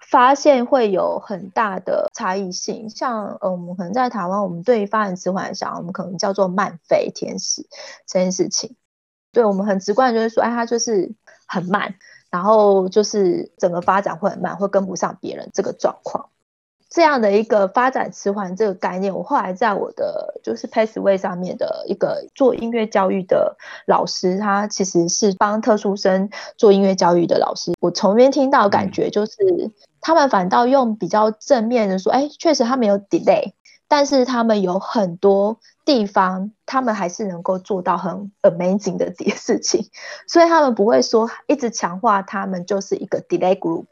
[0.00, 2.88] 发现会有很大的差异性。
[2.88, 7.66] 像嗯，我们可能在台湾，我们对于发展迟缓小孩，我们可能叫做慢飞天使
[8.06, 8.74] 这件事情，
[9.32, 11.12] 对我们很直观就是说，哎，他就是
[11.46, 11.94] 很慢。
[12.30, 16.28] 然后就是整个发展会很慢，会跟不上别人这个状况，
[16.90, 29.32] 这样的一个发展迟缓这个概念，我后来在我的就是 Pathway 上面的一个做音乐教育的老师，他其实是帮特殊生做音乐教育的老师，我从边听到感觉就是
[30.00, 33.52] 他们反倒用比较正面的说，哎，确实他没有 delay，
[33.88, 35.58] 但是他们有很多。
[35.86, 39.88] 地方，他们还是能够做到很 amazing 的点事情，
[40.26, 43.86] 所以他们不会说一直强化他们就是一个 delay group，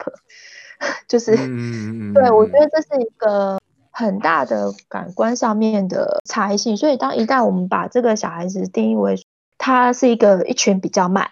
[1.07, 3.61] 就是，嗯、对，我觉得这是一个
[3.93, 6.77] 很大的感官上面的差异性。
[6.77, 9.15] 所以当一旦我们把这个小孩子定义为
[9.57, 11.31] 他是一个一群比较慢，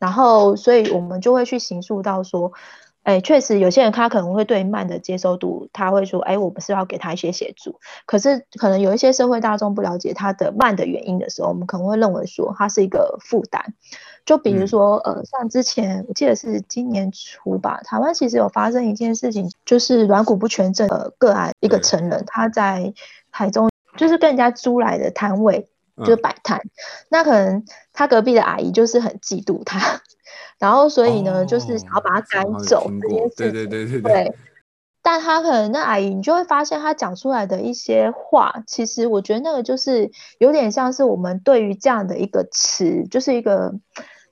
[0.00, 2.52] 然后所以我们就会去形塑到说。
[3.02, 13.74] 哎，确实，有些人他可能会对慢的接受度，他会说：“哎，我们是要给他一些协助。”可是，可能有一些社会大众不了解他的慢的原因的时候，我们可能会认为说他是一个负担。
[14.26, 22.92] 就比如说，嗯、呃，像之前我记得是今年初吧，台湾其实有发生一件事情，就是软骨不全症的个案，一个成人他在
[23.32, 25.68] 台中就是跟人家租来的摊位，
[26.00, 26.70] 就是摆摊，嗯、
[27.10, 30.00] 那可能他隔壁的阿姨就是很嫉妒他。
[30.58, 33.34] 然后，所以呢，哦、就是想要把他赶走这件事。
[33.36, 34.12] 对对对对对。
[34.12, 34.34] 对，
[35.00, 43.72] 但他可能那阿姨，你就会发现他讲出来的一些话，其实我觉得那个就是有点像是我们对于这样的一个词，就是一个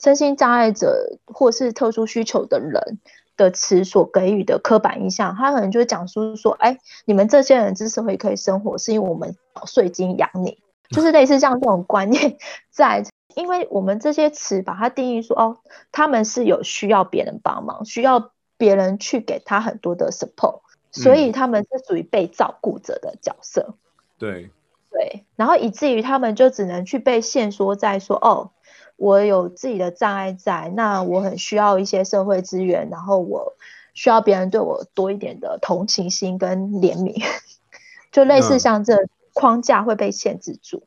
[0.02, 3.00] 身心障碍者或是特殊需求的人
[3.38, 5.34] 的词所给予的刻板印象。
[5.34, 10.58] 他可能就会讲述说：“哎，你们这些人之所以可以生活，是因为我们税金养你。”
[10.90, 12.36] 就是类似像这种观念
[12.70, 13.04] 在。
[13.34, 15.58] 因为我们这些词把它定义说，哦，
[15.92, 23.76] 他们是有需要别人帮忙，需要别人去给他很多的 support，所以他们是属于被照顾者的角色。
[24.18, 24.50] 对
[24.90, 28.50] 对，然后以至于他们就只能去被限缩在说，哦，
[28.96, 33.54] 我有自己的障碍在，那我很需要一些社会资源，然后我
[33.94, 37.24] 需要别人对我多一点的同情心跟怜悯，
[38.10, 39.06] 就类似像这
[39.38, 40.82] 框架会被限制住。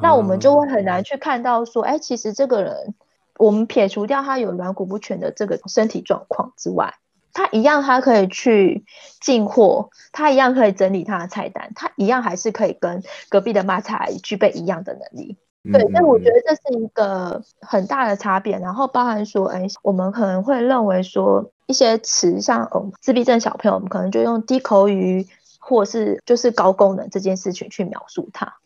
[0.00, 2.94] 那我们就会很难去看到说，哎，其实这个人，
[3.38, 6.94] 我们撇除掉他有软骨不全的这个身体状况之外，
[7.32, 8.84] 他一样他可以去
[9.20, 15.36] 进货，他一样可以整理他的菜单，他一样还是可以跟隔壁的卖菜具备一样的能力。
[15.70, 18.58] 对，所以我觉得这是一个很大的差别。
[18.58, 25.28] 然后包含说，哎，我们可能会认为说一些词，像嗯，自闭症小朋友，我们可能就用低口语
[25.64, 28.56] 或是就是高功能这件事情去描述它。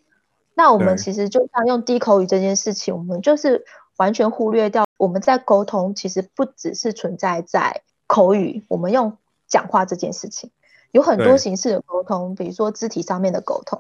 [0.55, 3.67] 那我们其实就像用低口语这件事情，我们就是
[3.99, 10.51] 完全忽略掉我们在沟通，其实不只是存在在口语，我们用讲话这件事情，
[10.97, 13.79] 有很多形式的沟通，比如说肢体上面的沟通。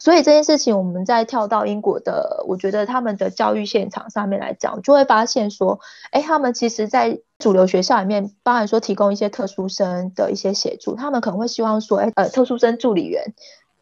[0.00, 5.78] 所以这件事情，我们在跳到英国的，我觉得他们的教育现场上面来讲，就会发现说，
[6.10, 13.32] 哎，他们其实，在主流学校里面，包含说提供一些特殊生的一些协助，他们可能会希望说，哎，呃，特殊生助理员。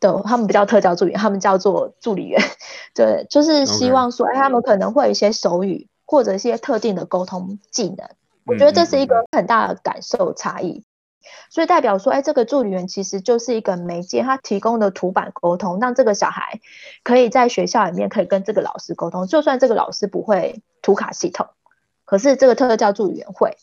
[0.01, 2.38] 的他们不叫特教助理，他们叫做助理员。
[2.94, 8.07] 对，就是希望说，哎，他们可能会有一些手语或者一些特定的沟通技能。
[8.44, 10.85] 我觉得这是一个很大的感受差异。
[11.51, 16.61] 所以代表说，哎，这个助理员其实就是一个媒介，他提供的图版沟通，让这个小孩
[17.03, 19.27] 可以在学校里面可以跟这个老师沟通。
[19.27, 21.49] 就算这个老师不会图卡系统，
[22.05, 23.57] 可是这个特教助理员会。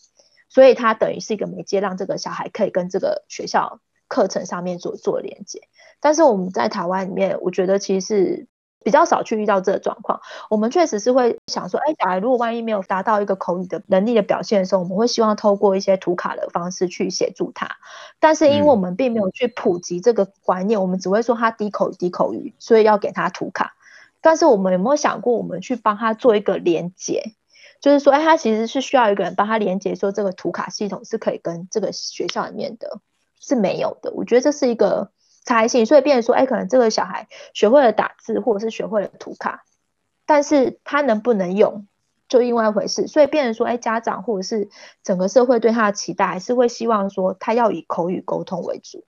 [0.48, 5.62] 所以它等于是一个媒介，让这个小孩可以跟这个学校课程上面做做连接。
[6.00, 8.48] 但是我们在台湾里面，我觉得其实是。
[8.84, 17.70] 比较少去遇到这个状况，我们确实是会想说，哎，小孩如果万一没有达到一个口语的能力的表现的时候，我们会希望透过一些图卡的方式去协助他。
[18.20, 23.76] 但是因为我们并没有去普及这个观念，嗯、我们只会说他低口语低口语，所以要给他图卡。
[24.20, 27.34] 但是我们有没有想过，我们去帮他做一个连接，
[27.80, 33.00] 就是说，哎，他其实是需要一个人帮他连接，说这个图卡系统是可以跟这个学校里面的
[33.40, 34.12] 是没有的。
[34.14, 35.12] 我觉得这是一个。
[35.44, 39.64] 差异性，所以变成说，哎，可能这个小孩学会了打字，或者是学会了涂卡，
[40.28, 41.88] 但是他能不能用，
[42.30, 43.08] 就另外一回事。
[43.08, 44.70] 所以变成说，哎，家长或者是
[45.04, 49.04] 整个社会对他的期待，还是会希望说，他要以口语沟通为主。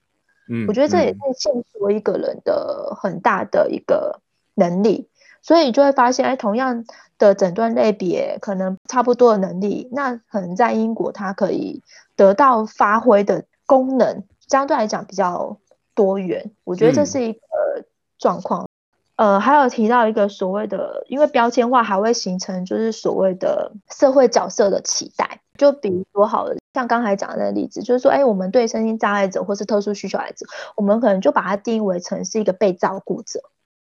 [0.50, 4.20] 嗯，我觉得这也是限缩一个人的很大的一个
[4.56, 5.08] 能力。
[5.44, 6.84] 所以你就会发现，哎，同样
[7.20, 11.84] 的诊断类别，可能差不多的能力，那可能在英国，他可以
[12.16, 15.60] 得到发挥的功能，相对来讲比较。
[15.96, 17.40] 多元，我觉得这是一个
[18.18, 18.68] 状况。
[19.16, 25.40] 嗯、呃，还有提到一个所谓的，因为标签化还会形成就是所谓的社会角色的期待。
[25.56, 33.40] 就比如说好了，像刚才讲的那个例子，就是说，哎，我们对身心障碍者或是特殊需求孩子，我们可能就把它定义为成是一个被照顾者。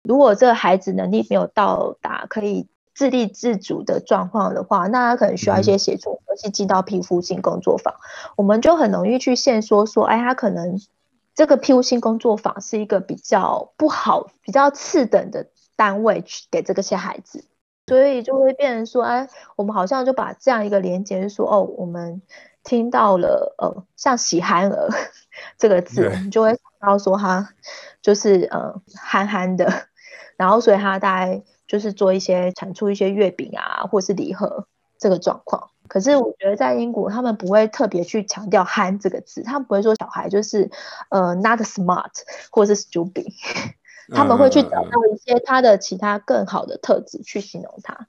[0.03, 7.95] 如果这个孩子能力没有到达可以自立自主的状况的话，那他可能需要一些协助，而且进到皮肤性工作坊，
[8.35, 10.79] 我们就很容易去限缩说，哎，他可能。
[11.37, 15.45] 这个庇护性工作坊是一个比较不好、比较次等的
[15.75, 17.45] 单位去给这个些孩子，
[17.85, 22.23] 所以就会变成说，哎，我们好像就把这样一个连结说，哦，我们
[22.63, 24.89] 听到了，呃，像喜憨儿
[25.59, 27.53] 这个字，我们就会想到说他
[28.01, 29.71] 就是呃憨憨的，
[30.37, 34.65] 然后所以他大概就是做一些产出一些月饼啊，或是礼盒
[34.97, 35.69] 这个状况。
[35.87, 40.69] 可是我觉得在英国，他们不会特别去强调“憨”这个字，他们不会说小孩就是
[41.09, 42.11] 呃 not smart
[42.51, 43.27] 或是 stupid，
[44.13, 48.07] 他们会去找到一些他的其他更好的特质去形容他。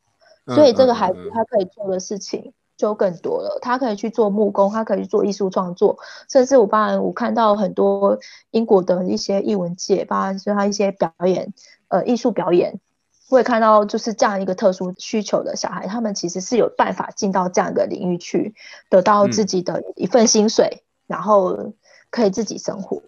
[0.55, 5.99] 所以这个孩子他可以做的事情就更多了，他可以去做木工，他可以去做艺术创作，
[6.31, 8.19] 甚至我当然我看到很多
[8.51, 11.53] 英国的一些艺文界，包括说他一些表演，
[11.89, 12.81] 呃，艺术表演。
[13.29, 18.55] 会看到就是这样一个特殊需求的小孩，他们其实是有办法进到这样一个领域去，
[18.89, 21.75] 得到自己的一份薪水，嗯、然后
[22.11, 23.03] 可以自己生活。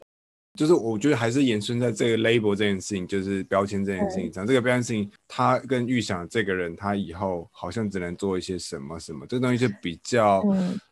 [0.59, 4.45] 就是我觉得还是延伸在这个 label 这件事情，就是标签这件事情上。
[4.45, 10.43] 这个标签事情，他跟预想这个人，他以后好像只能做一些什么什么，这个东西就比较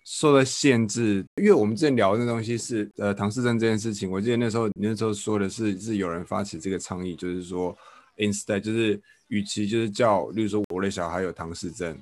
[0.05, 1.27] 受到限制。
[1.35, 7.77] 嗯、因为我们之前聊的那东西是呃唐氏症这件事情，我记得那时候你那时候说的是是有人发起这个倡议，就是说
[8.17, 8.99] instead 就是。
[9.29, 11.97] 与其就是叫，例如说我的小孩有唐氏症，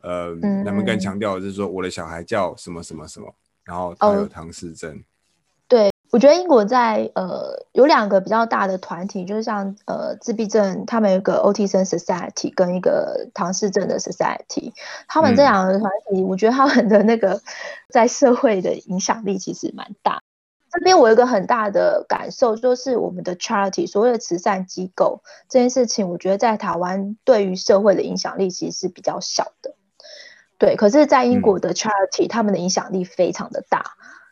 [0.00, 3.32] 呃，他们更强调的是说我的小孩叫什么什么什么，
[3.64, 4.96] 然后他有唐氏症。
[4.96, 5.02] 哦、
[5.68, 14.72] 对，我觉得英国在呃有两个比较大的团体，就是像呃自闭症，他们有一个 Autism Society 跟一个唐氏症的 Society，
[15.06, 17.40] 他们这两个团体，嗯、我觉得他们的那个
[17.92, 20.20] 在社会的影响力其实蛮大。
[20.72, 29.74] 这边我有一个很大的感受，就是我们的 charity 所谓的慈善机构这件事情，我觉得在台湾对于社会的影响力其实是比较小的。
[30.58, 33.82] 对，可是，在英国的 charity，他们的影响力非常的大，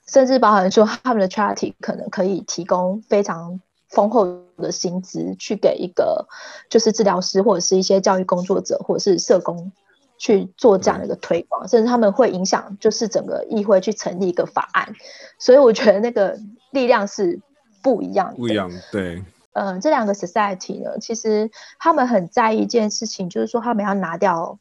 [0.07, 4.27] 甚至包含说他们的 charity 可能可以提供非常丰厚
[4.59, 6.29] 的薪资，去给一个
[6.69, 9.73] 就是治疗师或者是一些教育工作者或者是社工。
[10.19, 14.95] 去做这样的一个推广，嗯、甚至他们会影响，就是整个议会去成立一个法案，
[15.39, 16.39] 所以我觉得那个
[16.73, 17.41] 力量是
[17.83, 18.37] 不一样的。
[18.37, 19.25] 不一样，对。
[19.55, 21.51] 嗯、呃，这两个 society 呢，其实
[21.81, 24.59] 他们很在意一件事情，就是说他们要拿掉，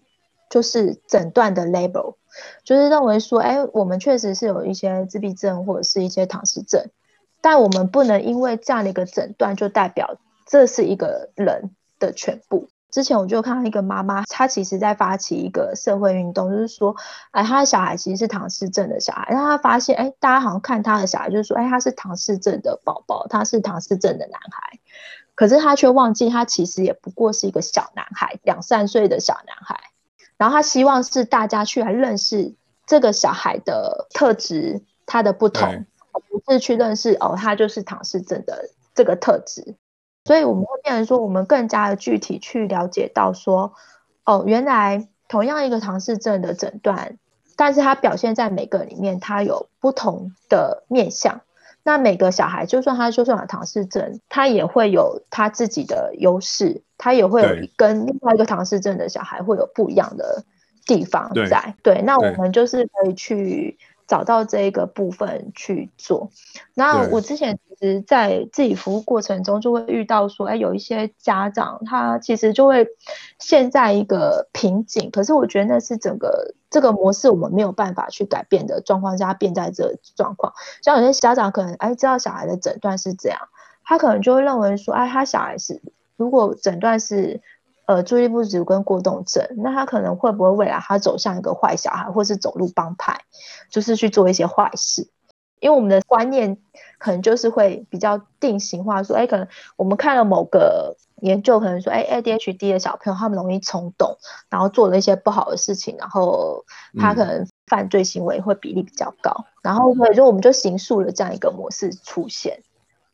[0.49, 2.15] 就是诊断的 label，
[2.63, 6.89] 就是认为说，哎，我们确实是有一些自闭症或者是一些唐氏症，
[7.41, 10.17] 但我们不能因为这样的一个诊断就代表
[10.47, 12.69] 这是一个人的全部。
[12.89, 16.95] 之前我就看到一个妈妈，她其实在发起一个社会运动，就是说，
[17.31, 24.79] 哎，她的小孩其实是唐氏症的小孩，然后她发现，哎，大家好像看她的小孩，就是说，哎，他是唐氏症的宝宝，他是唐氏症的男孩，
[25.35, 29.79] 可是他却忘记，他其实也不过是一个小男孩，两三岁的小男孩，
[30.37, 39.75] 然后他希望是大家去来认识这个小孩的特质，他的不同，而不是去认识哦，他就是唐氏症的这个特质。
[40.27, 43.71] 所以我们会变成说，我们更加的具体去了解到说，
[44.25, 47.17] 哦，原来同样一个唐氏症的诊断，
[47.55, 51.39] 但是它表现在每个里面，它有不同的面向。
[51.83, 57.47] 那每个小孩，就算他就算有唐氏症，他也会有他自己的优势，他也会有
[57.77, 60.43] 跟另外一个唐氏症的小孩会有不一样的
[60.85, 61.75] 地方在。
[61.81, 63.77] 对，对，那我们就是可以去。
[64.07, 66.29] 找到这一个部分去做。
[66.73, 72.87] 那我之前其实在自己服务过程中，就会遇到说，哎，有一些家长他其实就会
[73.39, 75.11] 陷在一个瓶颈。
[75.11, 80.53] 可是我觉得那是整个这个模式我们没有办法去改变的状况下，变在这状况。
[80.81, 83.39] 像有些家长可能哎知道小孩的诊断是这样，
[83.83, 85.81] 他可能就会认为说，哎，他小孩是
[86.15, 87.41] 如果诊断是。
[87.87, 93.21] 呃，注意力不足跟过动症，那他可能会不会未来他走向一个坏小孩，或是走路帮派，
[93.71, 95.07] 就是去做一些坏事？
[95.59, 96.57] 因为我们的观念
[96.97, 104.17] 可能就是会比较定型化，说，哎，可能我们看了某个研究，可能说，哎，ADHD 的小朋友他们容易冲动，
[104.49, 106.65] 然后做了一些不好的事情，然后
[106.97, 112.61] 他可能犯罪行为会比例比较高，嗯、然后所以就我们就形塑了这样一个模式出现，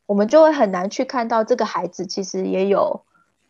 [0.05, 3.01] 我们就会很难去看到这个孩子其实也有。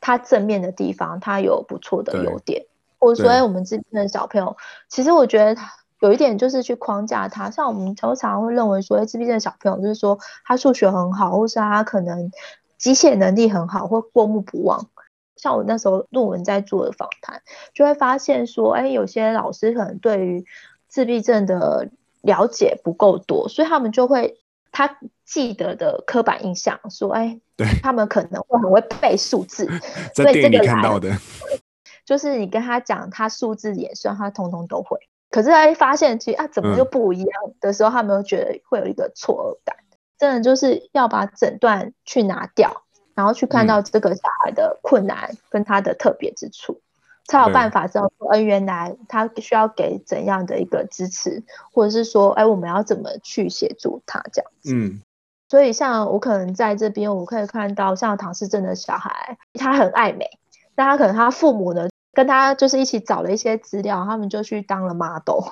[0.05, 2.65] 他正面的地方，他有不错的优点，
[2.99, 4.57] 或者说，哎，我们这边的小朋友，
[4.89, 5.71] 其实我觉得他
[6.03, 12.29] 有一点就是去框架他，像我们常常会认为说，哎，自闭症小朋友就是说他数学很好，或是他可能
[12.77, 14.89] 机械能力很好，或过目不忘。
[15.37, 17.41] 像我那时候论文在做的访谈，
[17.73, 20.45] 就会发现说，哎，有些老师可能对于
[20.89, 21.89] 自闭症的
[22.21, 24.37] 了解不够多，所以他们就会。
[24.75, 29.69] 他记得的刻板印象说：“哎，对，他们可能会很会背数字，
[30.15, 31.15] 在电影里看到的，
[32.03, 34.97] 就是你跟他讲他数字演算，他通通都会。
[35.34, 39.75] 可是哎，发现其实啊，怎么就不一样的时候，嗯、他们又觉得会有一个错愕感。
[40.19, 42.84] 真的就是要把诊断去拿掉，
[43.15, 46.79] 然后去看到这个小孩的困难跟他的特别之处。”
[47.25, 54.75] 才有办法知道说，嗯，原来他需要给怎样的一个支持，或者是说，哎，我们要怎么去协助他这样子。
[54.75, 55.01] 嗯，
[55.49, 60.29] 所以像我可能在这边，我可以看到像唐氏症的小孩，他很爱美，
[60.75, 65.43] 但他可能他父母呢，跟他就是一起找了一些资料，他们就去当了 model，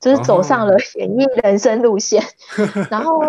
[0.00, 2.22] 就是走上了演艺人生路线，
[2.56, 3.20] 哦、然后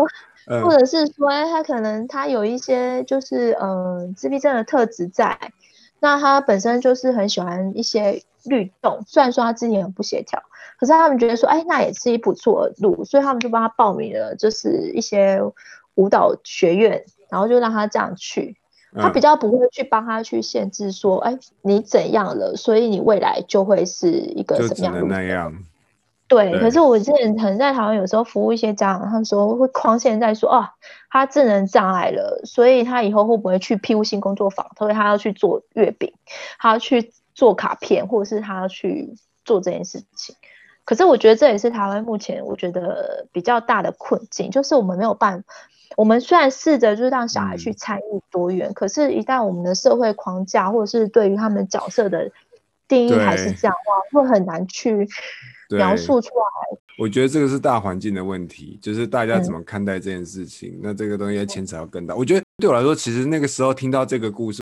[0.45, 5.37] 或者是说，哎，他可能他有一些就是嗯、呃、自闭症的特质在。
[6.01, 10.41] 那他本身就是很喜欢一些律动，虽然说他自己很不协调，
[10.79, 15.41] 可是他们觉得说，哎，那也是一不错的路，所以他们就帮他报名了，就是一些
[15.95, 18.55] 舞蹈学院，然后就让他这样去。
[18.95, 25.53] 他比较不会去帮他去限制说，哎，你怎样了，所以你未来就会是一个什么样的那样。
[26.27, 30.69] 对，可是我之前可能在台湾有时候服务一些家长，他们说会框限在说哦，
[31.09, 34.69] 他智能障碍了，所以他以后会不会去庇护性工作坊？
[34.77, 36.13] 所以他要去做月饼，
[36.59, 40.35] 他要去做卡片，或者是他要去做这件事情。
[40.85, 45.53] 可是我觉得这也是台湾目前我觉得比较大的困境，就是我们没有办法，
[45.97, 52.31] 我们虽然试着就是让小孩去参与多元，嗯，可是一旦我们的社会框架或者是对于他们角色的
[52.87, 55.07] 定义还是这样的话，会很难去。
[55.71, 60.71] 描述出来，我觉得这个是大环境的问题，就是大家怎么看待这件事情。
[60.77, 62.15] 嗯、那这个东西要牵扯到更大。
[62.15, 64.63] 我觉得对我来说，其实那个时候听到这个故事，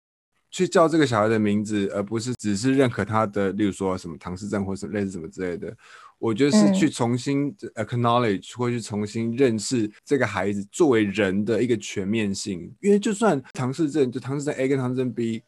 [0.51, 5.71] 去叫这个小孩的名字，而不是只是认可他的，例如说什么唐氏症或是类似什么之类的。
[6.19, 12.73] 我觉得是去重新 acknowledge 或去重新认识这个孩子作为人的一个全面性。
[12.81, 15.43] 因为就算唐氏症，就唐氏症 A 跟唐氏症 B。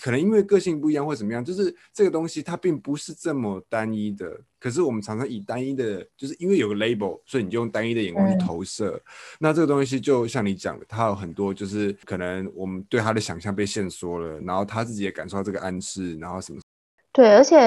[0.00, 4.40] 可能因为个性不一样或怎么样，就是这个东西它并不是这么单一的。
[4.58, 8.92] 可是我们常常以单一的，就是因为有个 label，所以你就用单一的眼光去投射。
[8.92, 16.60] 嗯、那这个东西就像你讲的，它有很多就是可能我们对他的想象被限缩了，然后他自己也感受到这个暗示，然后什么。
[17.12, 17.58] 对，而且。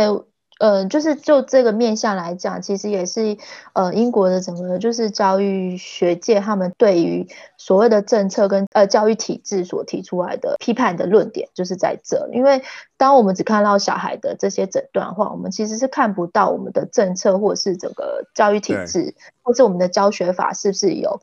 [0.58, 3.38] 呃，就是就这个面向来讲，其实也是
[3.74, 7.28] 呃英国的整个就是教育学界他们对于
[7.58, 12.30] 所谓的政策跟呃教育体制所提出来的批判的论点，就是在这。
[12.32, 12.64] 因为
[12.96, 21.20] 当我们只看到小孩的这些诊断的话，我们其实是看不到我们的政策或者是整个教育体制，或者我们的教学法是不是有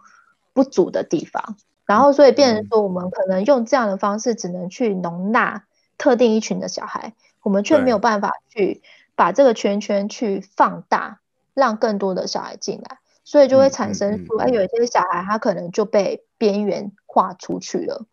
[0.53, 1.57] 不足的地方。
[1.87, 5.64] 然后所以变成说，我们可能用这样的方式，只能去容纳
[5.97, 8.83] 特定一群的小孩，我们却没有办法去。
[9.23, 11.20] 把这个圈圈去放大，
[11.55, 18.05] 让更多的小孩进来，所以就会产生说，哎、嗯嗯嗯，有一些小孩他可能就被边缘化出去了。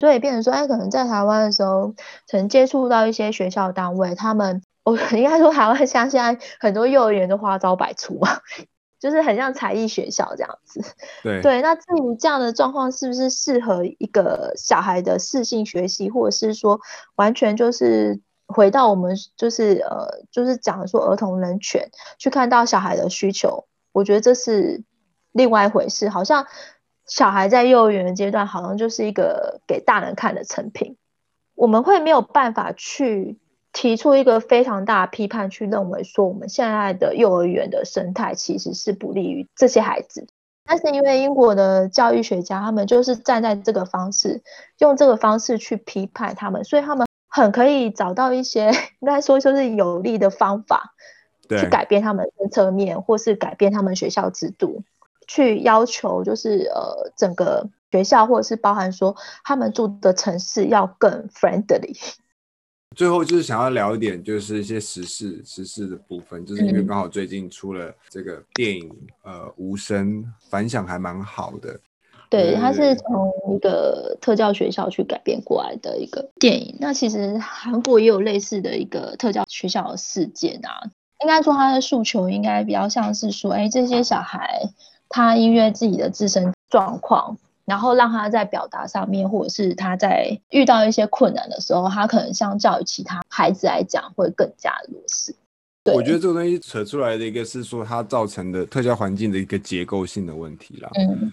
[0.00, 1.94] 所以变成说，哎，可能在台湾的时候，
[2.26, 8.40] 曾接触到一些学校单位，他们，我应该说台湾像现在很多幼儿园都花招百出嘛，
[8.98, 10.82] 就是很像才艺学校这样子。
[11.22, 16.80] 对对，那至于这样的状况是不是适合一个小孩的适性学习，或者是说
[17.14, 18.20] 完全就是。
[18.54, 24.82] 回到我们就是呃，就是讲说儿童人权，去看到小孩的需求，我觉得这是
[25.32, 26.08] 另外一回事。
[26.08, 26.46] 好像
[27.06, 30.96] 小孩在幼儿园阶段，好像就是一个给大人看的成品，
[31.54, 33.38] 我们会没有办法去
[33.72, 40.26] 提出一个非常大的批判，去认为说我们现在的幼儿园的生态其实是不利于这些孩子。
[40.66, 44.42] 但是因为英国的教育学家，他们就是站在这个方式，
[44.78, 48.70] 用这个方式去批判他们，所以他们很可以找到一些
[49.00, 50.94] 应该说就是有利的方法，
[51.48, 54.84] 去改变他们的政策面，或是改变他们学校制度，
[55.26, 62.14] 去要求就是呃整个学校或者是包含说他们住的城市要更 friendly。
[62.94, 68.88] 最后就是想要聊一点，就是一些时事时事的部分，就是因为刚好最近出了这个电影，
[69.24, 71.80] 嗯、呃，无声反响还蛮好的。
[72.30, 76.76] 对，它是从一个特教学校去改编过来的一个电影。
[76.80, 80.90] 那其实韩国也有类似的一个特教学校的事件啊，
[81.22, 84.62] 应该说他的诉求应该比较像是说，哎，这些小孩
[85.08, 87.36] 他因为自己的自身状况。
[87.66, 95.34] 然后让他在表达上面，或者是他在遇到一些困难的时候，他可能相较于其他孩子来讲，会更加弱势。
[95.82, 100.90] 对，我觉得这个东西扯出来的一个是说，它造成的特教环境的一个结构性的问题啦。
[100.94, 101.32] 嗯，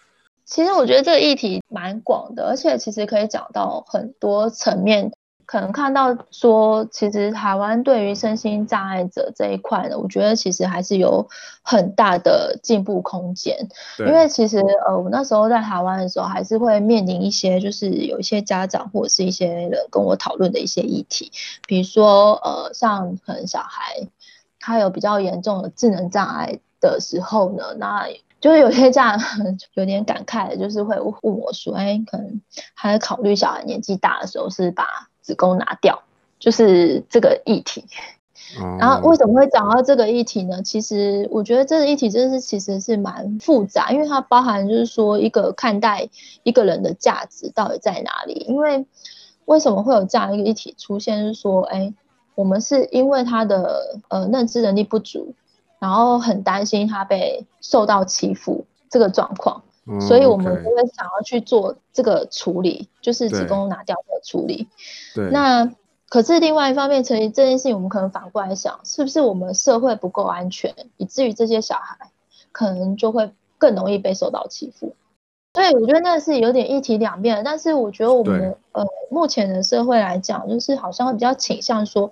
[0.52, 5.14] 其实我觉得这个议题蛮广的，而且其实可以讲到很多层面。
[5.46, 11.28] 可能看到说，其实台湾对于身心障碍者这一块呢，我觉得其实还是有
[11.62, 13.58] 很大的进步空间。
[14.00, 21.32] 因为其实呃，我那时候在台湾的时候，还是会面临一些，就是有一些家长或者是一些人跟我讨论的一些议题，
[21.68, 24.08] 比如说呃，像可能小孩
[24.60, 28.08] 他有比较严重的智能障碍的时候呢，那
[28.42, 29.26] 就是有些家长
[29.76, 32.42] 有点感慨的，就是会问我说，哎，可能
[32.74, 34.86] 还在考虑小孩年纪大的时候是把。
[35.24, 36.02] 子宫拿掉，
[36.40, 37.86] 就是这个议题。
[38.80, 40.64] 然后为什么会讲到这个议题呢？
[40.64, 46.10] 其实我觉得这个议题真的是其实是蛮复杂，因为它包含就是说一个看待
[46.42, 48.34] 一个人的价值到底在哪里。
[48.50, 48.84] 因为
[49.46, 51.22] 为什么会有这样一个议题出现？
[51.22, 51.94] 就是说，哎，
[52.34, 55.36] 我们是因为他的呃认知能力不足，
[55.82, 59.62] 然后很担心他被受到欺负这个状况。
[60.00, 64.68] 所以，我们就会想要去做这个处理，就是子宫拿掉的处理。
[65.16, 65.30] 对。
[65.32, 65.70] 那
[66.08, 72.12] 可是另外一方面，其实这件事情我们可能反过来想，是不是我们社会不够安全，以至于这些小孩
[72.52, 74.94] 可能就会更容易被受到欺负？
[75.56, 77.44] 所以我觉得那是有点一体两面。
[77.44, 82.12] 但是我觉得我们呃目前的社会来讲，就是好像会比较倾向说，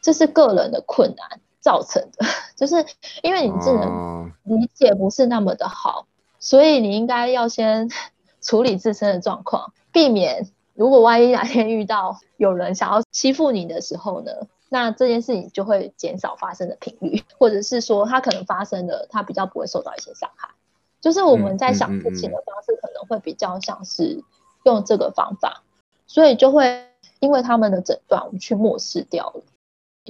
[0.00, 2.84] 这是个人的困难造成的， 就是
[3.22, 6.06] 因为你智能理解不是那么的好。
[6.38, 7.90] 所以你应该要先
[8.40, 14.32] 处理自身的状况，避免如果万一哪天遇到有人想要欺负你的时候呢，
[14.70, 20.48] 那这件事情就会减少发生的频率， 或者是说他可能发生的，他比较不会受到一些伤害。
[21.02, 24.22] 就是我们在想事情的方式可能会比较像是
[24.64, 25.62] 用这个方法，
[26.06, 26.86] 所以就会
[27.20, 29.42] 因为他们的诊断我们去漠视掉了。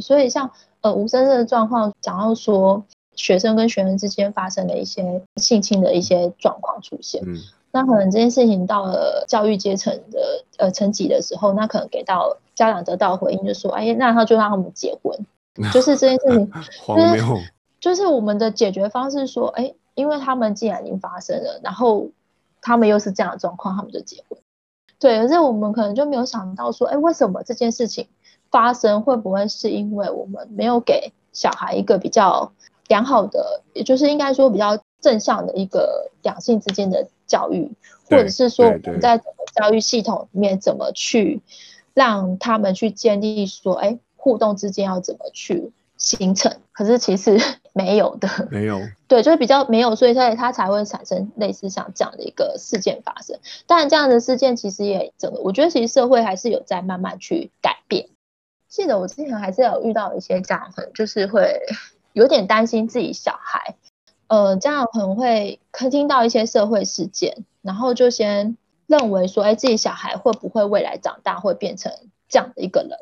[0.01, 0.53] 所以像
[0.83, 2.85] 呃吴先生的状况讲到说。
[3.17, 7.37] 学生跟学生之间发生的一些性侵的一些状况出现，嗯，
[7.71, 15.27] 那可能这件事情到了教育阶层的呃层级的时候，那可能给到家长得到回应，就说，哎，那他就让他们结婚，
[15.75, 16.51] 就是这件事情
[16.97, 22.09] 就是，就是我们的解决方式说，哎，因为他们既然已经发生了，然后
[22.63, 24.39] 他们又是这样的状况，他们就结婚，
[24.99, 28.07] 对，可是我们可能就没有想到说，哎，为什么这件事情
[28.51, 32.53] 发生，会不会是因为我们没有给小孩一个比较
[32.89, 37.71] 良好的，也就是应该说比较正向的一个两性之间的教育，
[38.09, 41.41] 或者是说我们在整个教育系统里面怎么去
[41.95, 46.57] 让他们去建立说，哎，互动之间要怎么去形成？
[46.73, 47.39] 可是其实
[47.73, 53.39] 没有的，没有，对，就是比较没有，所以它它才会产生类似像这样的一个事件发生。
[53.67, 58.09] 当然，这样的事件其实也整个，我觉得其实社会还是有在慢慢去改变。
[58.71, 61.61] 记得我之前还是有遇到一些家长，就是会。
[62.13, 63.77] 有点担心自己小孩，
[64.27, 65.61] 呃，这样可能会
[65.93, 68.57] 听到一些社会事件，然后就先
[68.89, 71.93] 认为说，哎，自己小孩会不会未来长大会变成
[72.29, 72.99] 这样的一个人？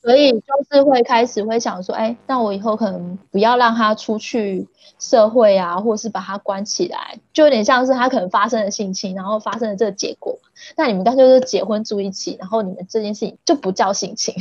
[0.00, 0.40] 所以就
[0.72, 4.66] 是会开始会想说，哎，那我以后可能不要让他出去
[4.98, 10.38] 社会啊，或是把他关起来，就有点像是他可能发生了性侵，然后发生了这个结果。
[10.74, 14.34] 那你们干脆就结婚住一起，然后你们这件事情就不叫性侵。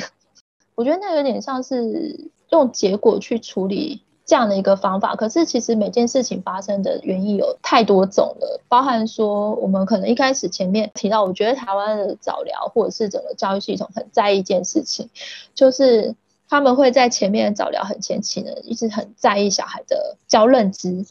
[0.82, 2.32] 我觉得那有点像是。
[2.51, 15.09] 用结果去处理这样的一个方法，可是其实每件事情发生的原因有太多种了，包含说我们可能一开始前面提到，我觉得台湾的早疗或者是整个教育系统很在意一件事情，
[15.55, 16.13] 就是
[16.49, 21.05] 他们会在前面的早疗很前期呢，一直很在意小孩的教认知，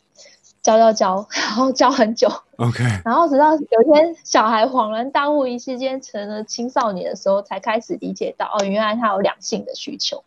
[0.63, 2.29] 教教教，然后教很久。
[2.57, 10.23] OK， 然后直到有一天小孩恍然大悟，一时间成了青少年的时候，才开始理解到哦，原来他有两性的需求。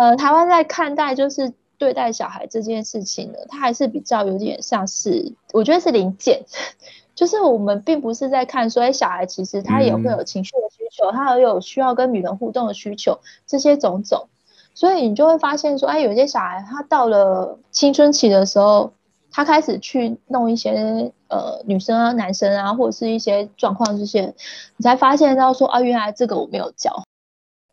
[0.00, 6.44] 呃，台湾在看待就是对待小孩这件事情呢，他还是比较有点像是，我觉得是零件，
[7.14, 14.28] 就是我们并不是在看说，哎，小孩其实他也会有情绪的需求，嗯、他也有需要跟女人互动的需求，这些种种。
[14.74, 18.92] 所以你就会发现说，哎，有些小孩他到了青春期的时候。
[19.38, 24.34] 他开始去弄一些呃女生啊、男生啊，或者是一些状况这些，
[24.76, 27.04] 你才发现到说啊，原来这个我没有教。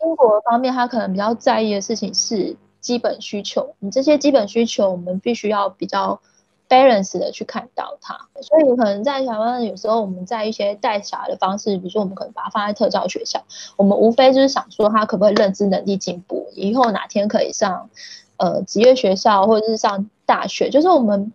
[0.06, 6.22] 英国方面，他可能比较在意的事情是基本需求，你这些基本需求，我们必须要比较
[6.70, 8.16] balance 的去看到它。
[8.44, 13.44] 所以可能在台湾，有时候我们在一些带小孩的方式，比如说我们可能把它放在特教学校，
[13.76, 17.90] 我们无非就是想说他可不可以认知能力进步，以后哪天可以上
[18.38, 21.34] 呃职业学校或者是上大学，就是我们。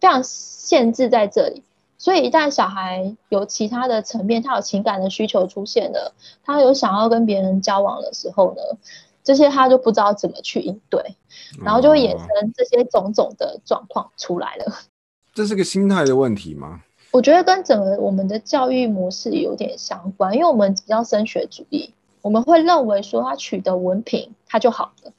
[0.00, 1.62] 非常限制在这里，
[1.98, 8.62] 所以一旦小孩有其他的层面，他有情感的需求出现了，他有想要跟别人交往的时候呢，
[9.24, 11.16] 这些他就不知道怎么去应对，
[11.64, 14.64] 然后就会衍生这些种种的状况出来了。
[14.66, 14.72] 哦，
[15.34, 16.82] 这是个心态的问题吗？
[17.10, 25.12] 我觉得跟整个我们的教育模式有点相关，因为我们比较升学主义，我们会认为说他取得文凭他就好了。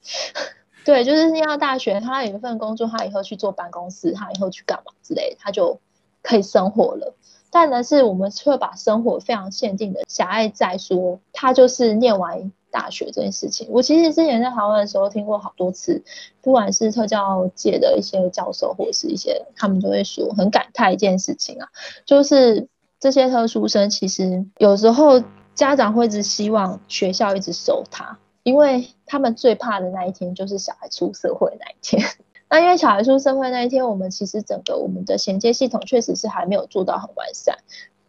[0.85, 5.79] 对，就是念到大学，他有一份工作，他以后去坐办公室，他以后去干嘛之类，他就
[6.23, 7.15] 可以生活了。
[7.51, 13.67] 但呢，是我们会把生活非常限定的狭隘在说，他就是念完大学这件事情。
[13.71, 16.03] 我其实之前在台湾的时候听过好多次，
[16.41, 21.67] 不管是特教界的一些教授，或者是一些他们就会说，很感叹一件事情啊，
[22.05, 22.67] 就是
[22.99, 25.23] 这些特殊生其实有时候
[25.55, 28.19] 家长会一直希望学校一直收他。
[28.49, 32.03] 因为他们最怕的那一天就是小孩出社会那一天。
[32.49, 37.59] 那因为小孩出社会那一天，我们其实整个我们的衔接系统确实是还没有做到很完善。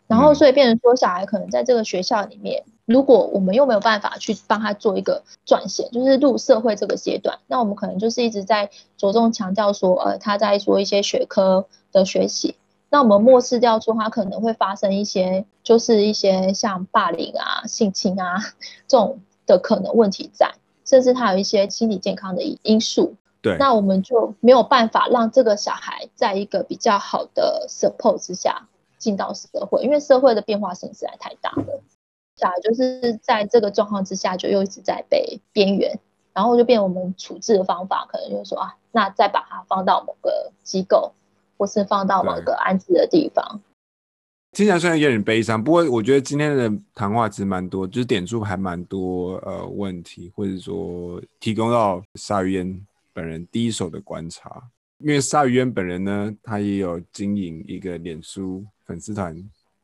[0.07, 12.57] 然后所以变成说，小孩可能在这个学校里面，如果我们又没有办法去帮他做一个转衔，就是入社会这个阶段，那我们可能就是一直在着重强调说，呃，他在做一些学科的学习，
[12.89, 18.39] 那我们漠视掉说他可能会发生一些，就是一些像霸凌啊、性侵啊
[18.89, 19.21] 这种。
[19.51, 23.17] 的可能问题在，甚至他有一些心理健康的因素。
[23.43, 31.81] 对，那我们就没有办法让这个小孩在一个比较好的 support 之下进到社会，因为社会的变化性实在太大了。
[32.37, 35.99] 小孩就是在这个状况之下，就又一直在被边缘，
[36.35, 41.13] 然后就变我们处置的方法，可能就是说啊，那再把它放到某个机构，
[41.57, 43.61] 或是放到某个安置的地方。
[44.53, 54.63] 听起来虽然有点悲伤，不过我觉得今天的谈话其实蛮多，就是点出还蛮多呃问题，或者说提供到鲨鱼烟本人第一手的观察。
[54.99, 59.41] 因为鲨鱼烟本人呢，他也有经营一个脸书粉丝团，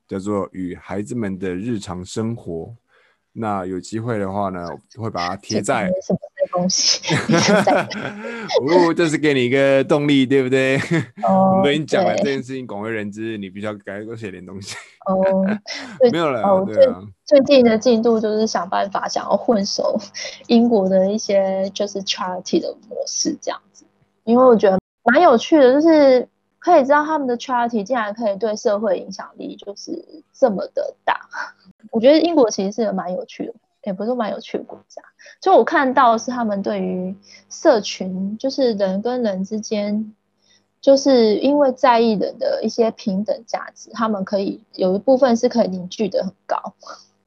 [0.09, 2.75] 叫做“与孩子们的日常生活”。
[3.33, 5.91] 那有机会的话呢，会把它贴在。
[6.57, 7.15] 东西，
[8.67, 10.79] 哦，这是给你一个动力，对不对？
[11.23, 14.75] 哦、 我跟你讲了这件事情广为人知，你必须要该多写点东西。
[15.07, 15.23] 哦，
[16.11, 16.43] 没有了。
[16.43, 17.03] 哦，对啊。
[17.25, 19.99] 最近的进度就是想办法想要混熟
[20.47, 23.85] 英国的一些就是 charity 的模式这样子，
[24.25, 26.29] 因为我觉得蛮有趣的，就是
[26.59, 31.21] 可以知道他们的 charity 竟然可以对社会影响力就是这么的大。
[31.91, 33.55] 我觉得英国其实是个蛮有趣的。
[33.87, 35.01] 也不是蛮有趣的国家，
[35.41, 37.15] 就我看到是他们对于
[37.49, 40.13] 社群，就是人跟人之间，
[40.81, 46.75] 就是因为在意人的一些平等价值，他们可以有一部分是可以凝聚的很高，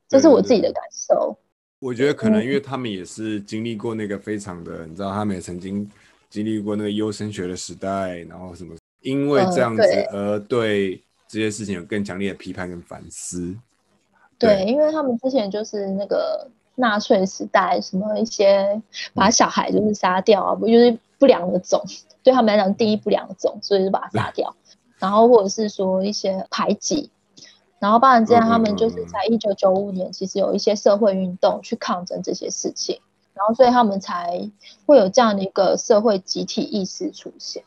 [0.10, 1.38] 这是我自己的感受。
[1.80, 5.89] 我觉得可能因为他们也是经历过那个非常的，你知道，他们也曾经
[6.30, 9.82] 经历过那个优生学的时代，然后什么，因为这样子
[10.12, 13.55] 而对这些事情有更强烈的批判跟反思。
[14.39, 18.81] 对，因为他们之前就是那个纳粹时代，什么一些
[19.13, 21.83] 把小孩就是杀掉啊，不就是不良的种，
[22.23, 24.55] 对他们来讲第一不良的种，所以就把它杀掉。
[24.97, 27.11] 然后或者是说一些排挤，
[27.79, 33.01] 然后包含这样，他们就是在一九九五年，其实有一些社会运动去抗争这些事情，
[33.33, 34.49] 然后所以他们才
[34.85, 37.63] 会有这样的一个社会集体意识出现。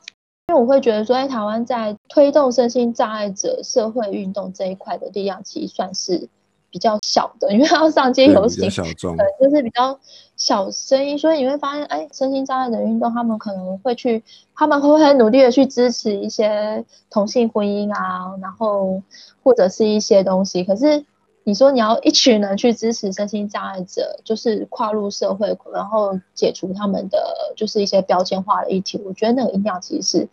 [0.48, 6.28] 因为我会觉得说，哎，台湾在推动身心障碍者社会运动这一块的力量，其实算是。
[6.72, 10.00] 比较小的，因为要上街游行，小众，对，就是比较
[10.36, 19.02] 小声音，所以你会发现，哎，身心障碍的运动，他们可能会去，他们会很努力的去支持一些同性婚姻啊，然后
[19.44, 20.64] 或者是一些东西。
[20.64, 21.04] 可是
[21.44, 30.28] 你说你要一群人去支持身心障碍者，就是跨入社会，然后解除他们的就是一些标签化的议题，我觉得那个音量其实是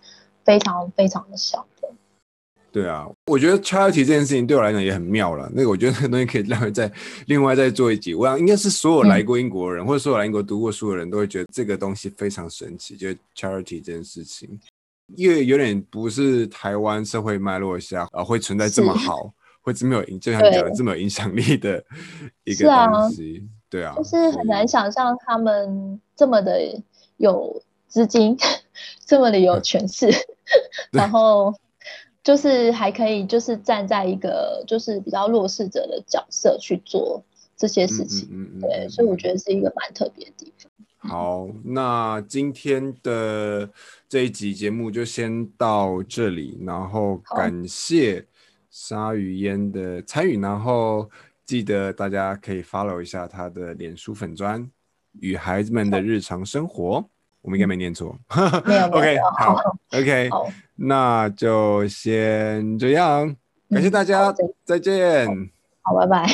[0.45, 1.89] 非常非常的小的。
[2.81, 5.49] 对啊，我觉得 charity 这件事情对我来讲也很妙了。
[5.53, 6.91] 那个我觉得那个东西可以另外再
[7.27, 8.13] 另外再做一集。
[8.13, 14.59] 我想应该是所有来过英国的人，嗯、或者所有来英国读过书的人都会觉得这个东西非常神奇，就是 charity 这件事情，
[15.15, 21.83] 因为有点不是台湾社会脉络下啊会存在这么好，会这么有影，就像你讲的这么有影响力的
[22.45, 23.43] 一个东西。
[23.69, 26.59] 对啊，就是很难想象他们这么的
[27.17, 28.35] 有资金，
[29.05, 30.09] 这么的有权势，
[30.91, 31.53] 然后
[32.29, 37.23] 就是还可以就是站在一个就是比较弱势者的角色去做
[37.57, 38.29] 这些事情。
[38.31, 40.71] 嗯嗯嗯、对，所以我觉得是一个蛮特别的地方。
[40.97, 43.67] 好，那今天的
[44.07, 48.23] 这一集节目就先到这里，然后感谢
[48.69, 51.09] 鲨鱼烟的参与，然后。
[51.47, 54.69] 记得大家可以 follow 一下他的脸书粉砖
[55.19, 57.03] 与孩子们的日常生活，
[57.41, 58.17] 我们应该没念错。
[58.65, 59.55] 没有， OK，好，
[59.97, 63.35] OK，好，那就先这样，
[63.69, 64.33] 感谢大家，
[64.65, 65.27] 再见。
[65.83, 66.25] 好，拜拜。